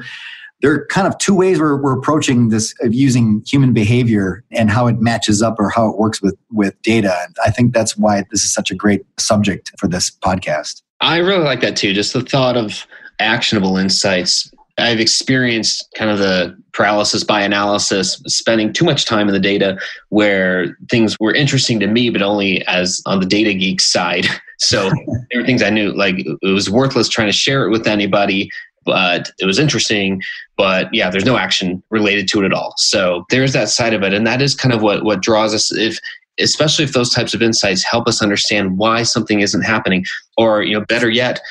there 0.62 0.74
are 0.74 0.86
kind 0.88 1.08
of 1.08 1.18
two 1.20 1.36
ways 1.36 1.60
we're, 1.60 1.82
we're 1.82 1.98
approaching 1.98 2.50
this 2.50 2.74
of 2.82 2.94
using 2.94 3.44
human 3.46 3.74
behavior 3.74 4.44
and 4.52 4.72
how 4.72 4.88
it 4.88 5.00
matches 5.00 5.42
up 5.42 5.56
or 5.60 5.70
how 5.70 5.90
it 5.90 5.98
works 5.98 6.22
with 6.22 6.36
with 6.52 6.82
data. 6.82 7.16
And 7.26 7.36
i 7.46 7.52
think 7.52 7.74
that's 7.74 7.98
why 7.98 8.24
this 8.32 8.44
is 8.44 8.54
such 8.54 8.72
a 8.72 8.76
great 8.76 9.06
subject 9.20 9.72
for 9.78 9.88
this 9.88 10.10
podcast. 10.10 10.82
I 11.02 11.18
really 11.18 11.44
like 11.44 11.62
that 11.62 11.76
too. 11.76 11.94
Just 11.94 12.14
the 12.14 12.22
thought 12.22 12.58
of 12.58 12.88
actionable 13.20 13.78
insights 13.78 14.52
I've 14.78 15.00
experienced 15.00 15.88
kind 15.96 16.12
of 16.12 16.20
the 16.20 16.56
paralysis 16.74 17.24
by 17.24 17.42
analysis, 17.42 18.22
spending 18.28 18.74
too 18.74 18.84
much 18.84 19.06
time 19.06 19.28
in 19.28 19.34
the 19.34 19.40
data 19.40 19.78
where 20.10 20.78
things 20.90 21.16
were 21.20 21.34
interesting 21.34 21.80
to 21.80 21.88
me, 21.88 22.10
but 22.10 22.22
only 22.22 22.66
as 22.68 23.02
on 23.06 23.20
the 23.20 23.26
data 23.26 23.54
geek 23.54 23.82
side. 23.82 24.26
So 24.58 24.90
there 25.32 25.42
were 25.42 25.46
things 25.46 25.62
I 25.62 25.70
knew 25.70 25.92
like 25.92 26.16
it 26.18 26.54
was 26.54 26.70
worthless 26.70 27.10
trying 27.10 27.28
to 27.28 27.34
share 27.34 27.66
it 27.66 27.72
with 27.72 27.86
anybody, 27.88 28.50
but 28.86 29.30
it 29.38 29.46
was 29.46 29.60
interesting. 29.60 30.22
But 30.56 30.94
yeah, 30.94 31.10
there's 31.10 31.26
no 31.26 31.36
action 31.36 31.84
related 31.90 32.30
to 32.30 32.42
it 32.42 32.46
at 32.46 32.54
all. 32.54 32.74
So 32.78 33.26
there's 33.30 33.52
that 33.52 33.68
side 33.68 33.94
of 33.94 34.02
it, 34.02 34.14
and 34.14 34.26
that 34.26 34.42
is 34.42 34.56
kind 34.56 34.74
of 34.74 34.82
what 34.82 35.04
what 35.04 35.22
draws 35.22 35.54
us. 35.54 35.74
If 35.74 36.00
especially 36.40 36.86
if 36.86 36.94
those 36.94 37.14
types 37.14 37.34
of 37.34 37.42
insights 37.42 37.84
help 37.84 38.08
us 38.08 38.22
understand 38.22 38.78
why 38.78 39.04
something 39.04 39.42
isn't 39.42 39.64
happening, 39.64 40.06
or 40.38 40.64
you 40.64 40.80
know, 40.80 40.86
better 40.86 41.10
yet, 41.10 41.42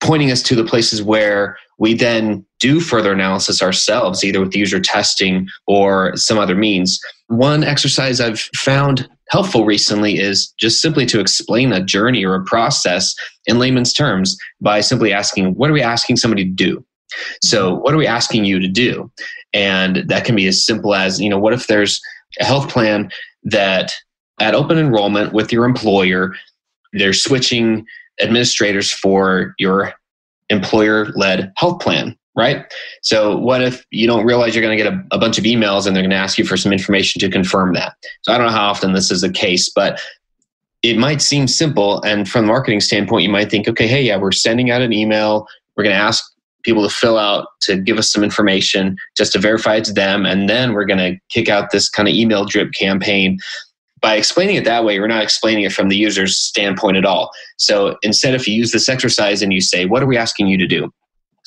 pointing 0.00 0.30
us 0.30 0.42
to 0.44 0.54
the 0.54 0.64
places 0.64 1.02
where 1.02 1.56
we 1.78 1.94
then 1.94 2.44
do 2.60 2.80
further 2.80 3.12
analysis 3.12 3.62
ourselves, 3.62 4.24
either 4.24 4.40
with 4.40 4.54
user 4.54 4.80
testing 4.80 5.48
or 5.66 6.16
some 6.16 6.38
other 6.38 6.54
means. 6.54 7.00
One 7.28 7.62
exercise 7.64 8.20
I've 8.20 8.40
found 8.56 9.08
helpful 9.30 9.64
recently 9.64 10.18
is 10.18 10.52
just 10.58 10.80
simply 10.80 11.06
to 11.06 11.20
explain 11.20 11.72
a 11.72 11.84
journey 11.84 12.24
or 12.24 12.34
a 12.34 12.44
process 12.44 13.14
in 13.46 13.58
layman's 13.58 13.92
terms 13.92 14.36
by 14.60 14.80
simply 14.80 15.12
asking, 15.12 15.54
What 15.54 15.70
are 15.70 15.74
we 15.74 15.82
asking 15.82 16.16
somebody 16.16 16.44
to 16.44 16.50
do? 16.50 16.84
So, 17.42 17.72
mm-hmm. 17.72 17.82
what 17.82 17.94
are 17.94 17.98
we 17.98 18.06
asking 18.06 18.44
you 18.44 18.58
to 18.58 18.68
do? 18.68 19.10
And 19.52 20.04
that 20.08 20.24
can 20.24 20.36
be 20.36 20.46
as 20.46 20.64
simple 20.64 20.94
as, 20.94 21.20
you 21.20 21.28
know, 21.28 21.38
what 21.38 21.52
if 21.52 21.66
there's 21.66 22.00
a 22.40 22.44
health 22.44 22.68
plan 22.68 23.10
that 23.44 23.92
at 24.40 24.54
open 24.54 24.78
enrollment 24.78 25.32
with 25.32 25.52
your 25.52 25.64
employer, 25.64 26.34
they're 26.92 27.12
switching 27.12 27.84
administrators 28.20 28.90
for 28.90 29.54
your 29.58 29.92
employer 30.50 31.06
led 31.14 31.52
health 31.56 31.80
plan 31.80 32.16
right? 32.38 32.72
So, 33.02 33.36
what 33.36 33.62
if 33.62 33.84
you 33.90 34.06
don't 34.06 34.24
realize 34.24 34.54
you're 34.54 34.62
going 34.62 34.78
to 34.78 34.82
get 34.82 34.92
a, 34.92 35.04
a, 35.10 35.18
bunch 35.18 35.38
of 35.38 35.44
emails 35.44 35.86
and 35.86 35.96
they're 35.96 36.04
going 36.04 36.10
to 36.10 36.16
ask 36.16 36.38
you 36.38 36.44
for 36.44 36.56
some 36.56 36.72
information 36.72 37.18
to 37.18 37.28
confirm 37.28 37.74
that? 37.74 37.94
So, 38.22 38.32
I 38.32 38.38
don't 38.38 38.46
know 38.46 38.52
how 38.52 38.68
often 38.68 38.92
this 38.92 39.10
is 39.10 39.22
the 39.22 39.32
case, 39.32 39.68
but 39.68 40.00
it 40.82 40.96
might 40.96 41.20
seem 41.20 41.48
simple. 41.48 42.00
And 42.02 42.28
from 42.28 42.46
the 42.46 42.52
marketing 42.52 42.80
standpoint, 42.80 43.24
you 43.24 43.28
might 43.28 43.50
think, 43.50 43.66
okay, 43.68 43.88
hey, 43.88 44.02
yeah, 44.02 44.16
we're 44.16 44.32
sending 44.32 44.70
out 44.70 44.82
an 44.82 44.92
email. 44.92 45.48
We're 45.76 45.84
going 45.84 45.96
to 45.96 46.00
ask 46.00 46.24
people 46.62 46.88
to 46.88 46.94
fill 46.94 47.18
out 47.18 47.48
to 47.62 47.76
give 47.76 47.98
us 47.98 48.10
some 48.10 48.22
information 48.22 48.96
just 49.16 49.32
to 49.32 49.38
verify 49.38 49.76
it's 49.76 49.92
them. 49.92 50.24
And 50.24 50.48
then 50.48 50.72
we're 50.72 50.84
going 50.84 50.98
to 50.98 51.18
kick 51.28 51.48
out 51.48 51.70
this 51.70 51.88
kind 51.88 52.08
of 52.08 52.14
email 52.14 52.44
drip 52.44 52.72
campaign. 52.72 53.38
By 54.00 54.16
explaining 54.16 54.56
it 54.56 54.64
that 54.64 54.84
way, 54.84 55.00
we're 55.00 55.08
not 55.08 55.22
explaining 55.22 55.64
it 55.64 55.72
from 55.72 55.88
the 55.88 55.96
user's 55.96 56.36
standpoint 56.36 56.96
at 56.96 57.04
all. 57.04 57.30
So 57.56 57.96
instead, 58.02 58.34
if 58.34 58.46
you 58.46 58.54
use 58.54 58.72
this 58.72 58.88
exercise 58.88 59.42
and 59.42 59.52
you 59.52 59.60
say, 59.60 59.86
What 59.86 60.02
are 60.02 60.06
we 60.06 60.16
asking 60.16 60.48
you 60.48 60.58
to 60.58 60.66
do? 60.66 60.92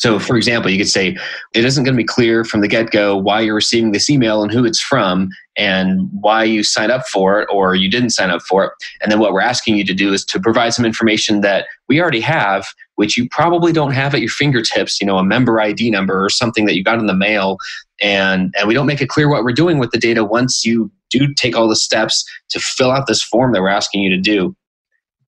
So, 0.02 0.18
for 0.18 0.36
example, 0.36 0.72
you 0.72 0.80
could 0.80 0.90
say, 0.90 1.16
it 1.54 1.64
isn't 1.64 1.84
going 1.84 1.96
to 1.96 2.02
be 2.02 2.04
clear 2.04 2.44
from 2.44 2.62
the 2.62 2.68
get 2.68 2.90
go 2.90 3.16
why 3.16 3.40
you're 3.42 3.54
receiving 3.54 3.92
this 3.92 4.10
email 4.10 4.42
and 4.42 4.52
who 4.52 4.66
it's 4.66 4.82
from 4.82 5.30
and 5.58 6.10
why 6.12 6.44
you 6.44 6.64
signed 6.64 6.92
up 6.92 7.08
for 7.08 7.40
it 7.40 7.48
or 7.52 7.76
you 7.76 7.88
didn't 7.88 8.10
sign 8.10 8.32
up 8.32 8.42
for 8.42 8.66
it. 8.66 8.72
And 9.02 9.12
then 9.12 9.20
what 9.20 9.32
we're 9.32 9.42
asking 9.42 9.78
you 9.78 9.86
to 9.86 9.94
do 9.94 10.12
is 10.12 10.26
to 10.26 10.40
provide 10.40 10.74
some 10.74 10.86
information 10.86 11.42
that 11.42 11.68
we 11.88 12.02
already 12.02 12.22
have, 12.22 12.66
which 12.96 13.16
you 13.16 13.30
probably 13.30 13.72
don't 13.72 13.92
have 13.92 14.16
at 14.16 14.22
your 14.22 14.30
fingertips, 14.30 15.00
you 15.00 15.06
know, 15.06 15.20
a 15.20 15.24
member 15.24 15.62
ID 15.62 15.92
number 15.92 16.26
or 16.26 16.32
something 16.32 16.66
that 16.66 16.76
you 16.76 16.84
got 16.84 16.98
in 16.98 17.06
the 17.06 17.14
mail. 17.14 17.58
And, 18.02 18.52
and 18.58 18.68
we 18.68 18.74
don't 18.74 18.88
make 18.88 19.02
it 19.02 19.10
clear 19.10 19.30
what 19.30 19.44
we're 19.44 19.54
doing 19.54 19.78
with 19.78 19.92
the 19.92 20.00
data 20.00 20.24
once 20.24 20.66
you 20.66 20.90
do 21.12 21.34
take 21.34 21.56
all 21.56 21.68
the 21.68 21.76
steps 21.76 22.26
to 22.50 22.60
fill 22.60 22.92
out 22.92 23.08
this 23.08 23.22
form 23.22 23.54
that 23.54 23.62
we're 23.62 23.70
asking 23.70 24.02
you 24.02 24.10
to 24.10 24.22
do. 24.22 24.56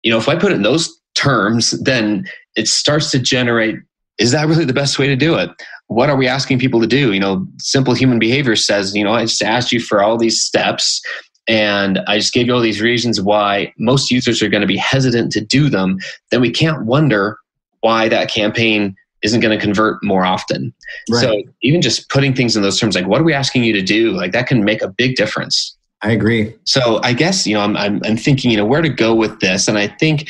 You 0.03 0.11
know, 0.11 0.17
if 0.17 0.27
I 0.27 0.35
put 0.35 0.51
it 0.51 0.55
in 0.55 0.63
those 0.63 0.91
terms, 1.15 1.71
then 1.81 2.25
it 2.55 2.67
starts 2.67 3.11
to 3.11 3.19
generate 3.19 3.77
is 4.19 4.31
that 4.31 4.47
really 4.47 4.65
the 4.65 4.73
best 4.73 4.99
way 4.99 5.07
to 5.07 5.15
do 5.15 5.35
it? 5.35 5.49
What 5.87 6.09
are 6.09 6.15
we 6.15 6.27
asking 6.27 6.59
people 6.59 6.79
to 6.81 6.87
do? 6.87 7.13
You 7.13 7.19
know, 7.19 7.47
simple 7.57 7.95
human 7.95 8.19
behavior 8.19 8.55
says, 8.55 8.95
you 8.95 9.03
know, 9.03 9.13
I 9.13 9.23
just 9.23 9.41
asked 9.41 9.71
you 9.71 9.79
for 9.79 10.03
all 10.03 10.17
these 10.17 10.43
steps 10.43 11.01
and 11.47 11.99
I 12.07 12.19
just 12.19 12.33
gave 12.33 12.47
you 12.47 12.53
all 12.53 12.61
these 12.61 12.81
reasons 12.81 13.19
why 13.19 13.73
most 13.77 14.11
users 14.11 14.41
are 14.41 14.49
going 14.49 14.61
to 14.61 14.67
be 14.67 14.77
hesitant 14.77 15.31
to 15.33 15.41
do 15.41 15.69
them. 15.69 15.97
Then 16.31 16.41
we 16.41 16.51
can't 16.51 16.85
wonder 16.85 17.37
why 17.81 18.07
that 18.07 18.29
campaign 18.29 18.95
isn't 19.23 19.39
going 19.39 19.57
to 19.57 19.63
convert 19.63 20.03
more 20.03 20.25
often. 20.25 20.73
Right. 21.09 21.21
So 21.21 21.41
even 21.61 21.81
just 21.81 22.09
putting 22.09 22.35
things 22.35 22.55
in 22.55 22.61
those 22.61 22.79
terms, 22.79 22.95
like 22.95 23.07
what 23.07 23.21
are 23.21 23.23
we 23.23 23.33
asking 23.33 23.63
you 23.63 23.73
to 23.73 23.81
do? 23.81 24.11
Like 24.11 24.31
that 24.33 24.47
can 24.47 24.63
make 24.63 24.81
a 24.81 24.87
big 24.89 25.15
difference. 25.15 25.75
I 26.01 26.11
agree. 26.11 26.53
So 26.65 26.99
I 27.01 27.13
guess 27.13 27.47
you 27.47 27.53
know 27.53 27.61
I'm, 27.61 27.77
I'm, 27.77 28.01
I'm 28.03 28.17
thinking 28.17 28.51
you 28.51 28.57
know 28.57 28.65
where 28.65 28.81
to 28.81 28.89
go 28.89 29.15
with 29.15 29.39
this, 29.39 29.67
and 29.67 29.77
I 29.77 29.87
think 29.87 30.29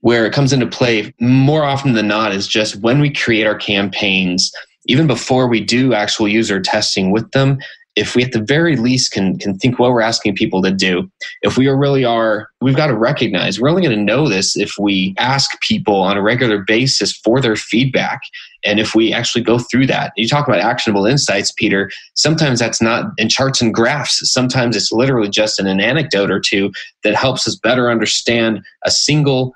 where 0.00 0.24
it 0.24 0.32
comes 0.32 0.52
into 0.52 0.66
play 0.66 1.12
more 1.20 1.64
often 1.64 1.94
than 1.94 2.06
not 2.06 2.32
is 2.32 2.46
just 2.46 2.76
when 2.76 3.00
we 3.00 3.12
create 3.12 3.46
our 3.46 3.56
campaigns, 3.56 4.52
even 4.86 5.08
before 5.08 5.48
we 5.48 5.60
do 5.60 5.92
actual 5.92 6.28
user 6.28 6.60
testing 6.60 7.10
with 7.10 7.28
them, 7.32 7.58
if 7.98 8.14
we 8.14 8.22
at 8.22 8.30
the 8.30 8.40
very 8.40 8.76
least 8.76 9.10
can 9.10 9.36
can 9.38 9.58
think 9.58 9.78
what 9.78 9.90
we're 9.90 10.00
asking 10.00 10.34
people 10.34 10.62
to 10.62 10.70
do 10.70 11.10
if 11.42 11.58
we 11.58 11.66
really 11.66 12.04
are 12.04 12.48
we've 12.60 12.76
got 12.76 12.86
to 12.86 12.96
recognize 12.96 13.60
we're 13.60 13.68
only 13.68 13.82
going 13.82 13.96
to 13.96 14.02
know 14.02 14.28
this 14.28 14.56
if 14.56 14.74
we 14.78 15.14
ask 15.18 15.60
people 15.60 15.96
on 15.96 16.16
a 16.16 16.22
regular 16.22 16.58
basis 16.58 17.12
for 17.12 17.40
their 17.40 17.56
feedback 17.56 18.20
and 18.64 18.78
if 18.78 18.94
we 18.94 19.12
actually 19.12 19.42
go 19.42 19.58
through 19.58 19.86
that. 19.86 20.12
You 20.16 20.28
talk 20.28 20.46
about 20.46 20.60
actionable 20.60 21.06
insights 21.06 21.52
peter. 21.52 21.90
Sometimes 22.14 22.58
that's 22.60 22.80
not 22.80 23.06
in 23.18 23.28
charts 23.28 23.60
and 23.60 23.74
graphs. 23.74 24.20
Sometimes 24.30 24.76
it's 24.76 24.92
literally 24.92 25.28
just 25.28 25.60
in 25.60 25.66
an 25.66 25.80
anecdote 25.80 26.30
or 26.30 26.40
two 26.40 26.72
that 27.02 27.14
helps 27.14 27.46
us 27.46 27.56
better 27.56 27.90
understand 27.90 28.60
a 28.84 28.90
single 28.90 29.54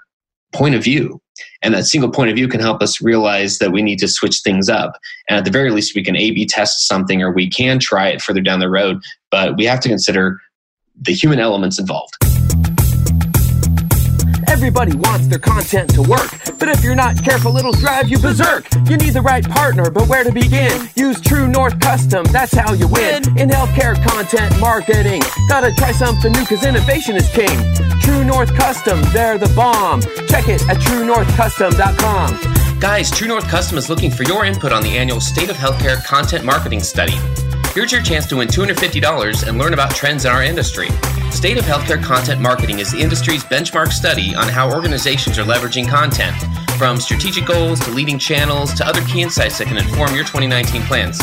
point 0.53 0.75
of 0.75 0.83
view. 0.83 1.21
And 1.62 1.75
that 1.75 1.85
single 1.85 2.11
point 2.11 2.31
of 2.31 2.37
view 2.37 2.48
can 2.48 2.61
help 2.61 2.83
us 2.83 3.01
realize 3.01 3.59
that 3.59 3.70
we 3.70 3.83
need 3.83 3.98
to 4.01 4.09
switch 4.09 4.40
things 4.40 4.68
up. 4.68 4.98
And 5.29 5.38
at 5.38 5.44
the 5.44 5.51
very 5.51 5.70
least, 5.70 5.94
we 5.94 6.03
can 6.03 6.16
A 6.16 6.33
B 6.33 6.46
test 6.46 6.88
something 6.88 7.22
or 7.22 7.33
we 7.33 7.48
can 7.48 7.79
try 7.79 8.09
it 8.09 8.20
further 8.20 8.40
down 8.40 8.61
the 8.61 8.68
road. 8.68 9.01
But 9.31 9.57
we 9.57 9.64
have 9.66 9.81
to 9.81 9.88
consider 9.88 10.40
the 11.01 11.12
human 11.12 11.38
elements 11.38 11.79
involved. 11.79 12.14
Everybody 14.62 14.94
wants 14.94 15.27
their 15.27 15.40
content 15.40 15.92
to 15.94 16.03
work, 16.03 16.31
but 16.57 16.68
if 16.68 16.85
you're 16.85 16.94
not 16.94 17.20
careful, 17.25 17.57
it'll 17.57 17.72
drive 17.72 18.09
you 18.09 18.16
berserk. 18.16 18.64
You 18.88 18.96
need 18.96 19.11
the 19.11 19.20
right 19.20 19.44
partner, 19.44 19.90
but 19.90 20.09
where 20.09 20.22
to 20.22 20.31
begin? 20.31 20.88
Use 20.94 21.20
True 21.20 21.48
North 21.48 21.81
Custom, 21.81 22.25
that's 22.27 22.55
how 22.55 22.72
you 22.72 22.87
win. 22.87 23.25
In 23.37 23.48
healthcare 23.48 24.01
content 24.07 24.57
marketing, 24.61 25.20
gotta 25.48 25.75
try 25.75 25.90
something 25.90 26.31
new, 26.31 26.46
cause 26.46 26.64
innovation 26.64 27.16
is 27.16 27.29
king. 27.31 27.59
True 28.03 28.22
North 28.22 28.55
Custom, 28.55 29.03
they're 29.12 29.37
the 29.37 29.53
bomb. 29.57 30.01
Check 30.29 30.46
it 30.46 30.62
at 30.68 30.77
truenorthcustom.com. 30.77 32.79
Guys, 32.79 33.11
True 33.11 33.27
North 33.27 33.48
Custom 33.48 33.79
is 33.79 33.90
looking 33.90 34.12
for 34.12 34.22
your 34.22 34.44
input 34.44 34.70
on 34.70 34.85
the 34.85 34.96
annual 34.96 35.20
State 35.20 35.51
of 35.51 35.57
Healthcare 35.57 36.05
Content 36.05 36.44
Marketing 36.44 36.85
Study. 36.85 37.18
Here's 37.75 37.91
your 37.91 38.03
chance 38.03 38.27
to 38.27 38.37
win 38.37 38.49
$250 38.49 39.49
and 39.49 39.57
learn 39.57 39.73
about 39.73 39.95
trends 39.95 40.27
in 40.27 40.31
our 40.31 40.43
industry. 40.43 40.91
State 41.31 41.57
of 41.57 41.65
Healthcare 41.65 42.03
Content 42.03 42.39
Marketing 42.39 42.81
is 42.81 42.93
the 42.93 43.01
industry's 43.01 43.45
benchmark 43.45 43.93
study 43.93 44.35
on 44.35 44.47
how 44.47 44.71
organizations 44.71 45.39
are 45.39 45.45
leveraging 45.45 45.89
content, 45.89 46.37
from 46.77 47.01
strategic 47.01 47.47
goals 47.47 47.81
to 47.81 47.91
leading 47.91 48.19
channels 48.19 48.75
to 48.75 48.87
other 48.87 49.01
key 49.07 49.23
insights 49.23 49.57
that 49.57 49.69
can 49.69 49.79
inform 49.79 50.15
your 50.15 50.25
2019 50.25 50.83
plans. 50.83 51.17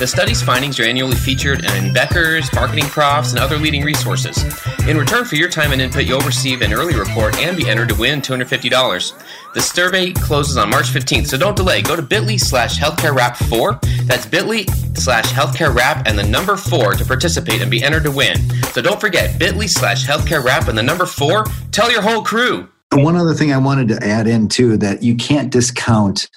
The 0.00 0.06
study's 0.08 0.42
findings 0.42 0.80
are 0.80 0.82
annually 0.84 1.14
featured 1.14 1.64
in 1.64 1.92
Becker's, 1.92 2.52
Marketing 2.52 2.86
Profs, 2.86 3.30
and 3.30 3.38
other 3.38 3.56
leading 3.56 3.84
resources. 3.84 4.44
In 4.88 4.98
return 4.98 5.24
for 5.24 5.36
your 5.36 5.48
time 5.48 5.70
and 5.70 5.80
input, 5.80 6.06
you'll 6.06 6.18
receive 6.22 6.62
an 6.62 6.72
early 6.72 6.96
report 6.96 7.38
and 7.38 7.56
be 7.56 7.68
entered 7.68 7.90
to 7.90 7.94
win 7.94 8.20
$250. 8.20 9.12
The 9.54 9.62
survey 9.62 10.12
closes 10.12 10.56
on 10.56 10.68
March 10.68 10.86
15th, 10.86 11.28
so 11.28 11.38
don't 11.38 11.56
delay. 11.56 11.80
Go 11.80 11.94
to 11.94 12.02
bit.ly 12.02 12.38
slash 12.38 12.76
healthcarewrap4. 12.76 14.06
That's 14.06 14.26
bit.ly 14.26 14.64
slash 14.94 15.26
healthcarewrap 15.26 16.02
and 16.06 16.18
the 16.18 16.24
number 16.24 16.56
4 16.56 16.94
to 16.94 17.04
participate 17.04 17.62
and 17.62 17.70
be 17.70 17.80
entered 17.80 18.02
to 18.02 18.10
win. 18.10 18.36
So 18.72 18.82
don't 18.82 19.00
forget 19.00 19.38
bit.ly 19.38 19.66
slash 19.66 20.04
healthcarewrap 20.06 20.66
and 20.66 20.76
the 20.76 20.82
number 20.82 21.06
4. 21.06 21.44
Tell 21.70 21.88
your 21.92 22.02
whole 22.02 22.22
crew. 22.22 22.68
One 22.92 23.14
other 23.14 23.32
thing 23.32 23.52
I 23.52 23.58
wanted 23.58 23.86
to 23.88 24.04
add 24.04 24.26
in 24.26 24.48
too 24.48 24.76
that 24.78 25.04
you 25.04 25.14
can't 25.14 25.52
discount 25.52 26.28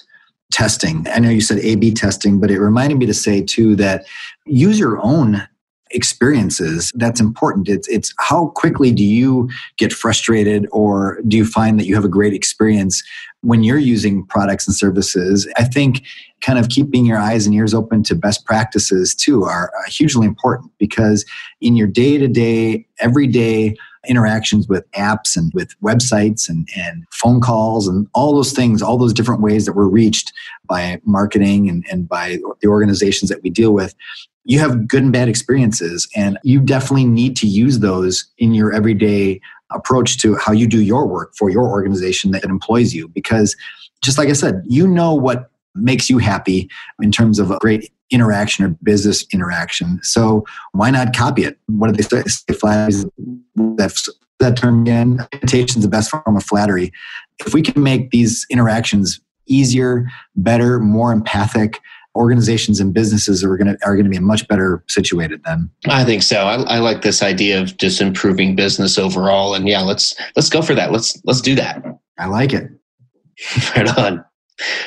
testing. 0.52 1.04
I 1.08 1.18
know 1.18 1.28
you 1.28 1.40
said 1.40 1.58
A 1.58 1.74
B 1.74 1.92
testing, 1.92 2.38
but 2.38 2.52
it 2.52 2.60
reminded 2.60 2.98
me 2.98 3.06
to 3.06 3.14
say 3.14 3.42
too 3.42 3.74
that 3.76 4.06
use 4.46 4.78
your 4.78 5.00
own 5.02 5.46
experiences 5.90 6.92
that's 6.94 7.20
important. 7.20 7.68
It's 7.68 7.88
it's 7.88 8.14
how 8.18 8.48
quickly 8.48 8.92
do 8.92 9.04
you 9.04 9.48
get 9.76 9.92
frustrated 9.92 10.66
or 10.70 11.20
do 11.26 11.36
you 11.36 11.44
find 11.44 11.78
that 11.78 11.86
you 11.86 11.94
have 11.94 12.04
a 12.04 12.08
great 12.08 12.34
experience 12.34 13.02
when 13.42 13.62
you're 13.62 13.78
using 13.78 14.24
products 14.26 14.66
and 14.66 14.76
services? 14.76 15.48
I 15.56 15.64
think 15.64 16.02
kind 16.40 16.58
of 16.58 16.68
keeping 16.68 17.06
your 17.06 17.18
eyes 17.18 17.46
and 17.46 17.54
ears 17.54 17.74
open 17.74 18.02
to 18.04 18.14
best 18.14 18.44
practices 18.44 19.14
too 19.14 19.44
are 19.44 19.72
uh, 19.78 19.90
hugely 19.90 20.26
important 20.26 20.70
because 20.78 21.24
in 21.60 21.76
your 21.76 21.88
day-to-day 21.88 22.86
everyday 23.00 23.76
interactions 24.06 24.68
with 24.68 24.90
apps 24.92 25.36
and 25.36 25.52
with 25.54 25.78
websites 25.80 26.48
and, 26.48 26.68
and 26.76 27.04
phone 27.12 27.40
calls 27.40 27.88
and 27.88 28.06
all 28.14 28.34
those 28.34 28.52
things, 28.52 28.80
all 28.80 28.96
those 28.96 29.12
different 29.12 29.40
ways 29.40 29.66
that 29.66 29.74
we're 29.74 29.88
reached 29.88 30.32
by 30.66 31.00
marketing 31.04 31.68
and, 31.68 31.84
and 31.90 32.08
by 32.08 32.38
the 32.60 32.68
organizations 32.68 33.28
that 33.28 33.42
we 33.42 33.50
deal 33.50 33.72
with, 33.72 33.94
you 34.48 34.58
have 34.58 34.88
good 34.88 35.02
and 35.02 35.12
bad 35.12 35.28
experiences. 35.28 36.08
And 36.16 36.38
you 36.42 36.58
definitely 36.58 37.04
need 37.04 37.36
to 37.36 37.46
use 37.46 37.78
those 37.78 38.24
in 38.38 38.54
your 38.54 38.72
everyday 38.72 39.40
approach 39.70 40.18
to 40.22 40.36
how 40.36 40.52
you 40.52 40.66
do 40.66 40.80
your 40.80 41.06
work 41.06 41.34
for 41.36 41.50
your 41.50 41.68
organization 41.68 42.30
that 42.30 42.44
employs 42.44 42.94
you. 42.94 43.08
Because 43.08 43.54
just 44.02 44.16
like 44.16 44.30
I 44.30 44.32
said, 44.32 44.62
you 44.64 44.88
know 44.88 45.14
what 45.14 45.50
makes 45.74 46.08
you 46.08 46.16
happy 46.16 46.68
in 47.02 47.12
terms 47.12 47.38
of 47.38 47.50
a 47.50 47.58
great 47.58 47.92
interaction 48.10 48.64
or 48.64 48.68
business 48.82 49.26
interaction. 49.34 50.00
So 50.02 50.46
why 50.72 50.90
not 50.90 51.14
copy 51.14 51.44
it? 51.44 51.58
What 51.66 51.88
do 51.88 52.02
they 52.02 52.02
say? 52.02 52.54
Flattery, 52.54 53.04
that's 53.54 54.08
that 54.38 54.56
term 54.56 54.80
again. 54.80 55.26
Imitation 55.34 55.80
is 55.80 55.84
the 55.84 55.90
best 55.90 56.10
form 56.10 56.36
of 56.36 56.42
flattery. 56.42 56.90
If 57.44 57.52
we 57.52 57.60
can 57.60 57.82
make 57.82 58.12
these 58.12 58.46
interactions 58.48 59.20
easier, 59.46 60.08
better, 60.36 60.78
more 60.78 61.12
empathic, 61.12 61.80
organizations 62.18 62.80
and 62.80 62.92
businesses 62.92 63.44
are 63.44 63.56
going 63.56 63.68
to 63.68 63.78
are 63.86 63.94
going 63.94 64.04
to 64.04 64.10
be 64.10 64.18
much 64.18 64.46
better 64.48 64.82
situated 64.88 65.40
then. 65.44 65.70
I 65.86 66.04
think 66.04 66.22
so. 66.22 66.42
I, 66.42 66.56
I, 66.62 66.78
like 66.80 67.02
this 67.02 67.22
idea 67.22 67.60
of 67.60 67.76
just 67.76 68.00
improving 68.00 68.56
business 68.56 68.98
overall, 68.98 69.54
and 69.54 69.68
yeah, 69.68 69.80
let's 69.80 70.14
let's 70.36 70.50
go 70.50 70.60
for 70.60 70.74
that. 70.74 70.92
Let's 70.92 71.16
let's 71.24 71.40
do 71.40 71.54
that. 71.54 71.82
I 72.18 72.26
like 72.26 72.52
it. 72.52 72.70
right 73.76 73.96
on. 73.96 74.24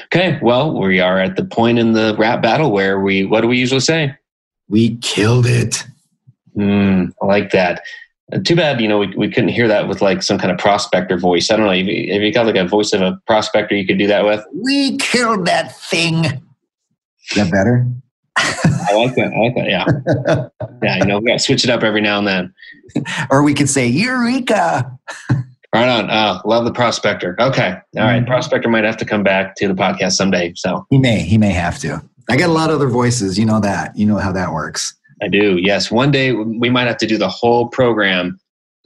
Okay, 0.05 0.37
well, 0.41 0.77
we 0.77 0.99
are 0.99 1.19
at 1.19 1.37
the 1.37 1.45
point 1.45 1.79
in 1.79 1.93
the 1.93 2.15
rap 2.17 2.41
battle 2.41 2.71
where 2.71 2.99
we, 2.99 3.25
what 3.25 3.41
do 3.41 3.47
we 3.47 3.57
usually 3.57 3.79
say? 3.79 4.13
We 4.67 4.97
killed 4.97 5.45
it. 5.45 5.85
Mm, 6.57 7.13
I 7.21 7.25
like 7.25 7.51
that. 7.51 7.81
Uh, 8.33 8.39
too 8.39 8.55
bad, 8.55 8.81
you 8.81 8.87
know, 8.87 8.97
we, 8.97 9.07
we 9.15 9.29
couldn't 9.29 9.49
hear 9.49 9.69
that 9.69 9.87
with 9.87 10.01
like 10.01 10.23
some 10.23 10.37
kind 10.37 10.51
of 10.51 10.57
prospector 10.57 11.17
voice. 11.17 11.49
I 11.49 11.55
don't 11.55 11.65
know 11.65 11.71
if 11.71 11.85
you, 11.85 12.13
if 12.13 12.21
you 12.21 12.33
got 12.33 12.45
like 12.45 12.55
a 12.57 12.67
voice 12.67 12.91
of 12.91 13.01
a 13.01 13.19
prospector, 13.25 13.75
you 13.75 13.87
could 13.87 13.97
do 13.97 14.07
that 14.07 14.25
with. 14.25 14.43
We 14.53 14.97
killed 14.97 15.45
that 15.45 15.77
thing. 15.77 16.41
Is 17.31 17.37
that 17.37 17.51
better? 17.51 17.87
I 18.37 18.93
like 18.93 19.15
that. 19.15 19.31
I 19.33 19.39
like 19.39 19.55
that. 19.55 19.67
Yeah. 19.67 20.67
yeah. 20.83 20.97
You 20.97 21.05
know, 21.05 21.19
we 21.19 21.27
got 21.27 21.33
to 21.33 21.39
switch 21.39 21.63
it 21.63 21.69
up 21.69 21.83
every 21.83 22.01
now 22.01 22.17
and 22.17 22.27
then. 22.27 22.53
Or 23.29 23.43
we 23.43 23.53
could 23.53 23.69
say, 23.69 23.87
Eureka. 23.87 24.99
Right 25.73 25.87
on. 25.87 26.09
Uh, 26.09 26.41
love 26.43 26.65
the 26.65 26.73
prospector. 26.73 27.35
Okay. 27.39 27.69
All 27.95 28.03
right. 28.03 28.17
Mm-hmm. 28.17 28.25
Prospector 28.25 28.67
might 28.69 28.83
have 28.83 28.97
to 28.97 29.05
come 29.05 29.23
back 29.23 29.55
to 29.55 29.67
the 29.67 29.73
podcast 29.73 30.13
someday. 30.13 30.53
So 30.55 30.85
he 30.89 30.97
may. 30.97 31.21
He 31.21 31.37
may 31.37 31.51
have 31.51 31.79
to. 31.79 32.01
I 32.29 32.35
got 32.37 32.49
a 32.49 32.53
lot 32.53 32.69
of 32.69 32.75
other 32.75 32.89
voices. 32.89 33.39
You 33.39 33.45
know 33.45 33.59
that. 33.61 33.97
You 33.97 34.05
know 34.05 34.17
how 34.17 34.31
that 34.33 34.51
works. 34.51 34.93
I 35.21 35.27
do. 35.27 35.57
Yes. 35.57 35.91
One 35.91 36.11
day 36.11 36.33
we 36.33 36.69
might 36.69 36.87
have 36.87 36.97
to 36.97 37.07
do 37.07 37.17
the 37.17 37.29
whole 37.29 37.67
program 37.69 38.39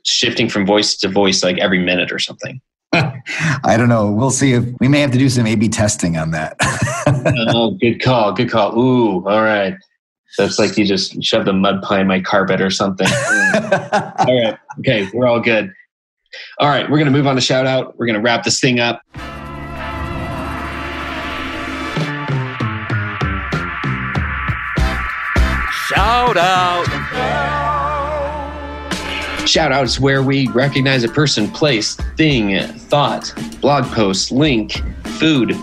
shifting 0.04 0.50
from 0.50 0.66
voice 0.66 0.96
to 0.98 1.08
voice 1.08 1.44
like 1.44 1.58
every 1.58 1.80
minute 1.80 2.12
or 2.12 2.20
something. 2.20 2.62
I 3.64 3.76
don't 3.78 3.90
know. 3.90 4.12
We'll 4.12 4.32
see 4.32 4.54
if 4.54 4.66
we 4.80 4.88
may 4.88 5.00
have 5.02 5.12
to 5.12 5.18
do 5.18 5.30
some 5.30 5.46
A 5.48 5.56
B 5.56 5.68
testing 5.70 6.18
on 6.18 6.32
that. 6.32 6.56
oh, 7.50 7.72
good 7.72 8.02
call. 8.02 8.32
Good 8.32 8.50
call. 8.50 8.78
Ooh, 8.78 9.28
all 9.28 9.44
right. 9.44 9.76
That's 10.38 10.60
like 10.60 10.78
you 10.78 10.86
just 10.86 11.24
shoved 11.24 11.48
a 11.48 11.54
mud 11.54 11.82
pie 11.82 12.02
in 12.02 12.08
my 12.08 12.20
carpet 12.20 12.62
or 12.62 12.70
something. 12.70 13.08
all 13.54 14.42
right. 14.42 14.58
Okay. 14.80 15.10
We're 15.14 15.28
all 15.28 15.40
good. 15.40 15.72
All 16.60 16.68
right. 16.68 16.90
We're 16.90 16.98
going 16.98 17.12
to 17.12 17.12
move 17.12 17.28
on 17.28 17.36
to 17.36 17.42
shout 17.42 17.66
out. 17.66 17.98
We're 17.98 18.06
going 18.06 18.18
to 18.18 18.22
wrap 18.22 18.44
this 18.44 18.60
thing 18.60 18.80
up. 18.80 19.02
Shout 25.88 26.36
out. 26.36 27.05
Shout 29.46 29.72
out 29.72 29.84
is 29.84 30.00
where 30.00 30.24
we 30.24 30.48
recognize 30.50 31.04
a 31.04 31.08
person, 31.08 31.48
place, 31.48 31.96
thing, 32.18 32.68
thought, 32.68 33.32
blog 33.62 33.86
post, 33.86 34.32
link, 34.32 34.82
food, 35.04 35.56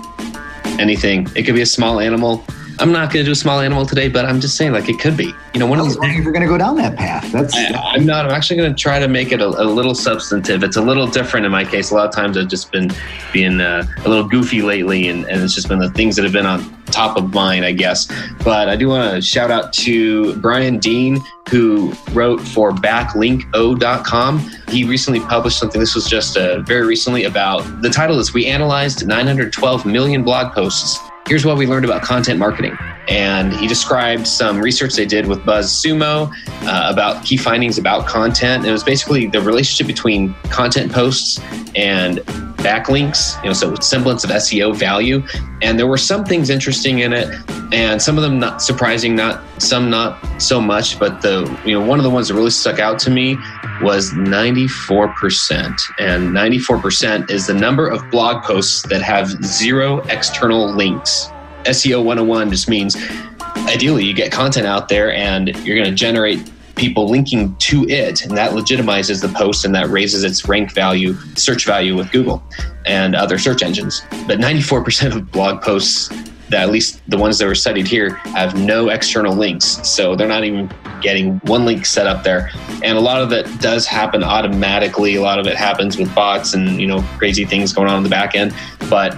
anything. 0.78 1.26
It 1.34 1.42
could 1.42 1.56
be 1.56 1.62
a 1.62 1.66
small 1.66 1.98
animal. 1.98 2.44
I'm 2.82 2.90
not 2.90 3.12
going 3.12 3.24
to 3.24 3.28
do 3.28 3.30
a 3.30 3.36
small 3.36 3.60
animal 3.60 3.86
today, 3.86 4.08
but 4.08 4.24
I'm 4.24 4.40
just 4.40 4.56
saying, 4.56 4.72
like, 4.72 4.88
it 4.88 4.98
could 4.98 5.16
be. 5.16 5.32
You 5.54 5.60
know, 5.60 5.68
one 5.68 5.78
I 5.78 5.82
of 5.82 5.86
these. 5.86 5.96
if 6.02 6.24
we're 6.24 6.32
going 6.32 6.42
to 6.42 6.48
go 6.48 6.58
down 6.58 6.74
that 6.78 6.96
path. 6.96 7.30
That's 7.30 7.54
I, 7.54 7.92
I'm 7.92 8.04
not. 8.04 8.26
I'm 8.26 8.32
actually 8.32 8.56
going 8.56 8.74
to 8.74 8.76
try 8.76 8.98
to 8.98 9.06
make 9.06 9.30
it 9.30 9.40
a, 9.40 9.46
a 9.46 9.62
little 9.62 9.94
substantive. 9.94 10.64
It's 10.64 10.76
a 10.76 10.82
little 10.82 11.06
different 11.06 11.46
in 11.46 11.52
my 11.52 11.64
case. 11.64 11.92
A 11.92 11.94
lot 11.94 12.08
of 12.08 12.12
times 12.12 12.36
I've 12.36 12.48
just 12.48 12.72
been 12.72 12.90
being 13.32 13.60
uh, 13.60 13.86
a 14.04 14.08
little 14.08 14.26
goofy 14.26 14.62
lately, 14.62 15.06
and, 15.06 15.24
and 15.26 15.40
it's 15.44 15.54
just 15.54 15.68
been 15.68 15.78
the 15.78 15.90
things 15.90 16.16
that 16.16 16.24
have 16.24 16.32
been 16.32 16.44
on 16.44 16.76
top 16.86 17.16
of 17.16 17.32
mind, 17.32 17.64
I 17.64 17.70
guess. 17.70 18.10
But 18.42 18.68
I 18.68 18.74
do 18.74 18.88
want 18.88 19.14
to 19.14 19.22
shout 19.22 19.52
out 19.52 19.72
to 19.74 20.34
Brian 20.38 20.78
Dean, 20.78 21.20
who 21.50 21.92
wrote 22.10 22.40
for 22.40 22.72
backlinko.com. 22.72 24.50
He 24.66 24.82
recently 24.82 25.20
published 25.20 25.60
something. 25.60 25.80
This 25.80 25.94
was 25.94 26.08
just 26.08 26.36
uh, 26.36 26.62
very 26.62 26.84
recently 26.84 27.26
about 27.26 27.80
the 27.80 27.90
title 27.90 28.18
is 28.18 28.34
We 28.34 28.46
Analyzed 28.46 29.06
912 29.06 29.86
Million 29.86 30.24
Blog 30.24 30.52
Posts. 30.52 30.98
Here's 31.26 31.46
what 31.46 31.56
we 31.56 31.66
learned 31.66 31.84
about 31.84 32.02
content 32.02 32.38
marketing. 32.38 32.76
And 33.08 33.52
he 33.52 33.66
described 33.66 34.26
some 34.26 34.60
research 34.60 34.94
they 34.94 35.06
did 35.06 35.26
with 35.26 35.40
BuzzSumo 35.40 36.32
uh, 36.62 36.88
about 36.92 37.24
key 37.24 37.36
findings 37.36 37.78
about 37.78 38.06
content. 38.06 38.62
And 38.62 38.66
it 38.66 38.72
was 38.72 38.84
basically 38.84 39.26
the 39.26 39.40
relationship 39.40 39.86
between 39.86 40.34
content 40.50 40.92
posts 40.92 41.40
and 41.74 42.18
backlinks, 42.62 43.42
you 43.42 43.48
know, 43.48 43.52
so 43.52 43.74
semblance 43.76 44.24
of 44.24 44.30
SEO 44.30 44.74
value. 44.74 45.22
And 45.62 45.78
there 45.78 45.86
were 45.86 45.98
some 45.98 46.24
things 46.24 46.50
interesting 46.50 47.00
in 47.00 47.12
it, 47.12 47.28
and 47.72 48.00
some 48.00 48.16
of 48.16 48.22
them 48.22 48.38
not 48.38 48.62
surprising, 48.62 49.14
not 49.14 49.42
some 49.60 49.90
not 49.90 50.18
so 50.40 50.60
much. 50.60 50.98
But 50.98 51.22
the 51.22 51.42
you 51.64 51.78
know 51.78 51.84
one 51.84 51.98
of 51.98 52.04
the 52.04 52.10
ones 52.10 52.28
that 52.28 52.34
really 52.34 52.50
stuck 52.50 52.78
out 52.78 52.98
to 53.00 53.10
me 53.10 53.36
was 53.82 54.10
94%. 54.12 55.80
And 55.98 56.30
94% 56.30 57.30
is 57.30 57.46
the 57.46 57.54
number 57.54 57.88
of 57.88 58.08
blog 58.10 58.42
posts 58.44 58.82
that 58.88 59.02
have 59.02 59.28
zero 59.44 60.00
external 60.08 60.72
links. 60.72 61.28
SEO 61.64 62.04
101 62.04 62.50
just 62.50 62.68
means 62.68 62.96
ideally 63.68 64.04
you 64.04 64.14
get 64.14 64.32
content 64.32 64.66
out 64.66 64.88
there 64.88 65.12
and 65.12 65.48
you're 65.64 65.76
going 65.76 65.88
to 65.88 65.94
generate 65.94 66.50
people 66.74 67.08
linking 67.08 67.54
to 67.56 67.86
it 67.88 68.24
and 68.24 68.36
that 68.36 68.52
legitimizes 68.52 69.20
the 69.20 69.28
post 69.28 69.64
and 69.64 69.74
that 69.74 69.88
raises 69.88 70.24
its 70.24 70.48
rank 70.48 70.72
value 70.72 71.14
search 71.36 71.66
value 71.66 71.94
with 71.94 72.10
google 72.10 72.42
and 72.86 73.14
other 73.14 73.38
search 73.38 73.62
engines 73.62 74.02
but 74.26 74.38
94% 74.38 75.14
of 75.14 75.30
blog 75.30 75.60
posts 75.60 76.08
at 76.54 76.70
least 76.70 77.02
the 77.08 77.16
ones 77.16 77.38
that 77.38 77.46
were 77.46 77.54
studied 77.54 77.86
here 77.86 78.14
have 78.34 78.54
no 78.54 78.88
external 78.88 79.34
links 79.34 79.78
so 79.88 80.14
they're 80.14 80.28
not 80.28 80.44
even 80.44 80.70
getting 81.00 81.38
one 81.40 81.64
link 81.64 81.84
set 81.84 82.06
up 82.06 82.22
there 82.22 82.50
and 82.82 82.96
a 82.96 83.00
lot 83.00 83.20
of 83.20 83.32
it 83.32 83.46
does 83.60 83.86
happen 83.86 84.22
automatically 84.22 85.16
a 85.16 85.22
lot 85.22 85.38
of 85.38 85.46
it 85.46 85.56
happens 85.56 85.96
with 85.96 86.12
bots 86.14 86.54
and 86.54 86.80
you 86.80 86.86
know 86.86 87.02
crazy 87.18 87.44
things 87.44 87.72
going 87.72 87.88
on 87.88 87.96
in 87.96 88.02
the 88.02 88.08
back 88.08 88.34
end 88.34 88.54
but 88.88 89.16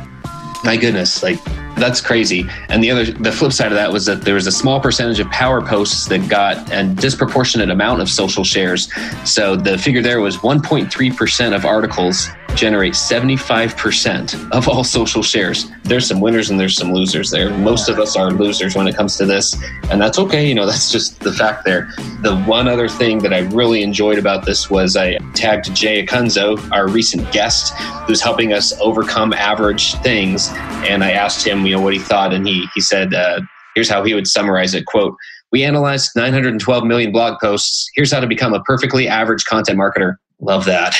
my 0.64 0.77
goodness 0.77 1.23
like 1.23 1.38
that's 1.77 2.01
crazy. 2.01 2.47
And 2.68 2.83
the 2.83 2.90
other, 2.90 3.05
the 3.05 3.33
flip 3.33 3.53
side 3.53 3.73
of 3.73 3.77
that 3.77 3.92
was 3.92 4.07
that 4.07 4.23
there 4.23 4.35
was 4.35 4.47
a 4.47 4.53
small 4.53 4.81
percentage 4.81 5.18
of 5.20 5.29
power 5.31 5.61
posts 5.61 6.07
that 6.07 6.29
got 6.29 6.70
a 6.73 6.85
disproportionate 6.85 7.70
amount 7.70 8.01
of 8.01 8.09
social 8.09 8.44
shares. 8.44 8.92
So 9.25 9.57
the 9.57 9.77
figure 9.77 10.03
there 10.03 10.20
was 10.20 10.37
1.3% 10.38 11.55
of 11.55 11.64
articles 11.64 12.29
generate 12.55 12.95
75% 12.95 14.51
of 14.53 14.69
all 14.69 14.85
social 14.85 15.23
shares. 15.23 15.67
There's 15.83 16.07
some 16.07 16.21
winners 16.21 16.51
and 16.51 16.59
there's 16.59 16.77
some 16.77 16.93
losers 16.93 17.31
there. 17.31 17.51
Most 17.51 17.88
of 17.88 17.99
us 17.99 18.17
are 18.17 18.31
losers 18.31 18.75
when 18.77 18.87
it 18.87 18.97
comes 18.97 19.17
to 19.17 19.27
this, 19.27 19.57
and 19.90 20.01
that's 20.01 20.19
okay. 20.19 20.47
You 20.47 20.55
know, 20.55 20.67
that's 20.75 20.90
just 20.90 21.21
the 21.21 21.33
fact 21.33 21.64
there. 21.64 21.90
The 22.23 22.37
one 22.47 22.69
other 22.69 22.88
thing 22.88 23.19
that 23.19 23.33
I 23.33 23.40
really 23.40 23.83
enjoyed 23.83 24.19
about 24.19 24.47
this 24.47 24.71
was 24.71 24.97
I 24.97 25.19
tagged 25.35 25.75
Jay 25.75 26.05
Acunzo, 26.05 26.71
our 26.73 26.88
recent 26.88 27.31
guest, 27.33 27.75
who's 28.07 28.21
helping 28.21 28.53
us 28.53 28.73
overcome 28.81 29.33
average 29.33 29.95
things, 29.97 30.49
and 30.88 31.03
I 31.03 31.12
asked 31.12 31.47
him, 31.47 31.67
you 31.67 31.77
know, 31.77 31.83
what 31.83 31.93
he 31.93 31.99
thought, 31.99 32.33
and 32.33 32.47
he 32.47 32.67
he 32.75 32.81
said, 32.81 33.14
uh, 33.14 33.40
here's 33.75 33.88
how 33.88 34.05
he 34.05 34.14
would 34.14 34.27
summarize 34.27 34.75
it. 34.75 34.87
Quote. 34.87 35.17
We 35.53 35.62
analyzed 35.62 36.11
912 36.17 36.85
million 36.85 37.12
blog 37.12 37.38
posts. 37.40 37.88
Here's 37.95 38.11
how 38.11 38.19
to 38.19 38.27
become 38.27 38.53
a 38.55 38.61
perfectly 38.64 39.07
average 39.07 39.45
content 39.45 39.79
marketer. 39.79 40.17
Love 40.40 40.64
that. 40.64 40.94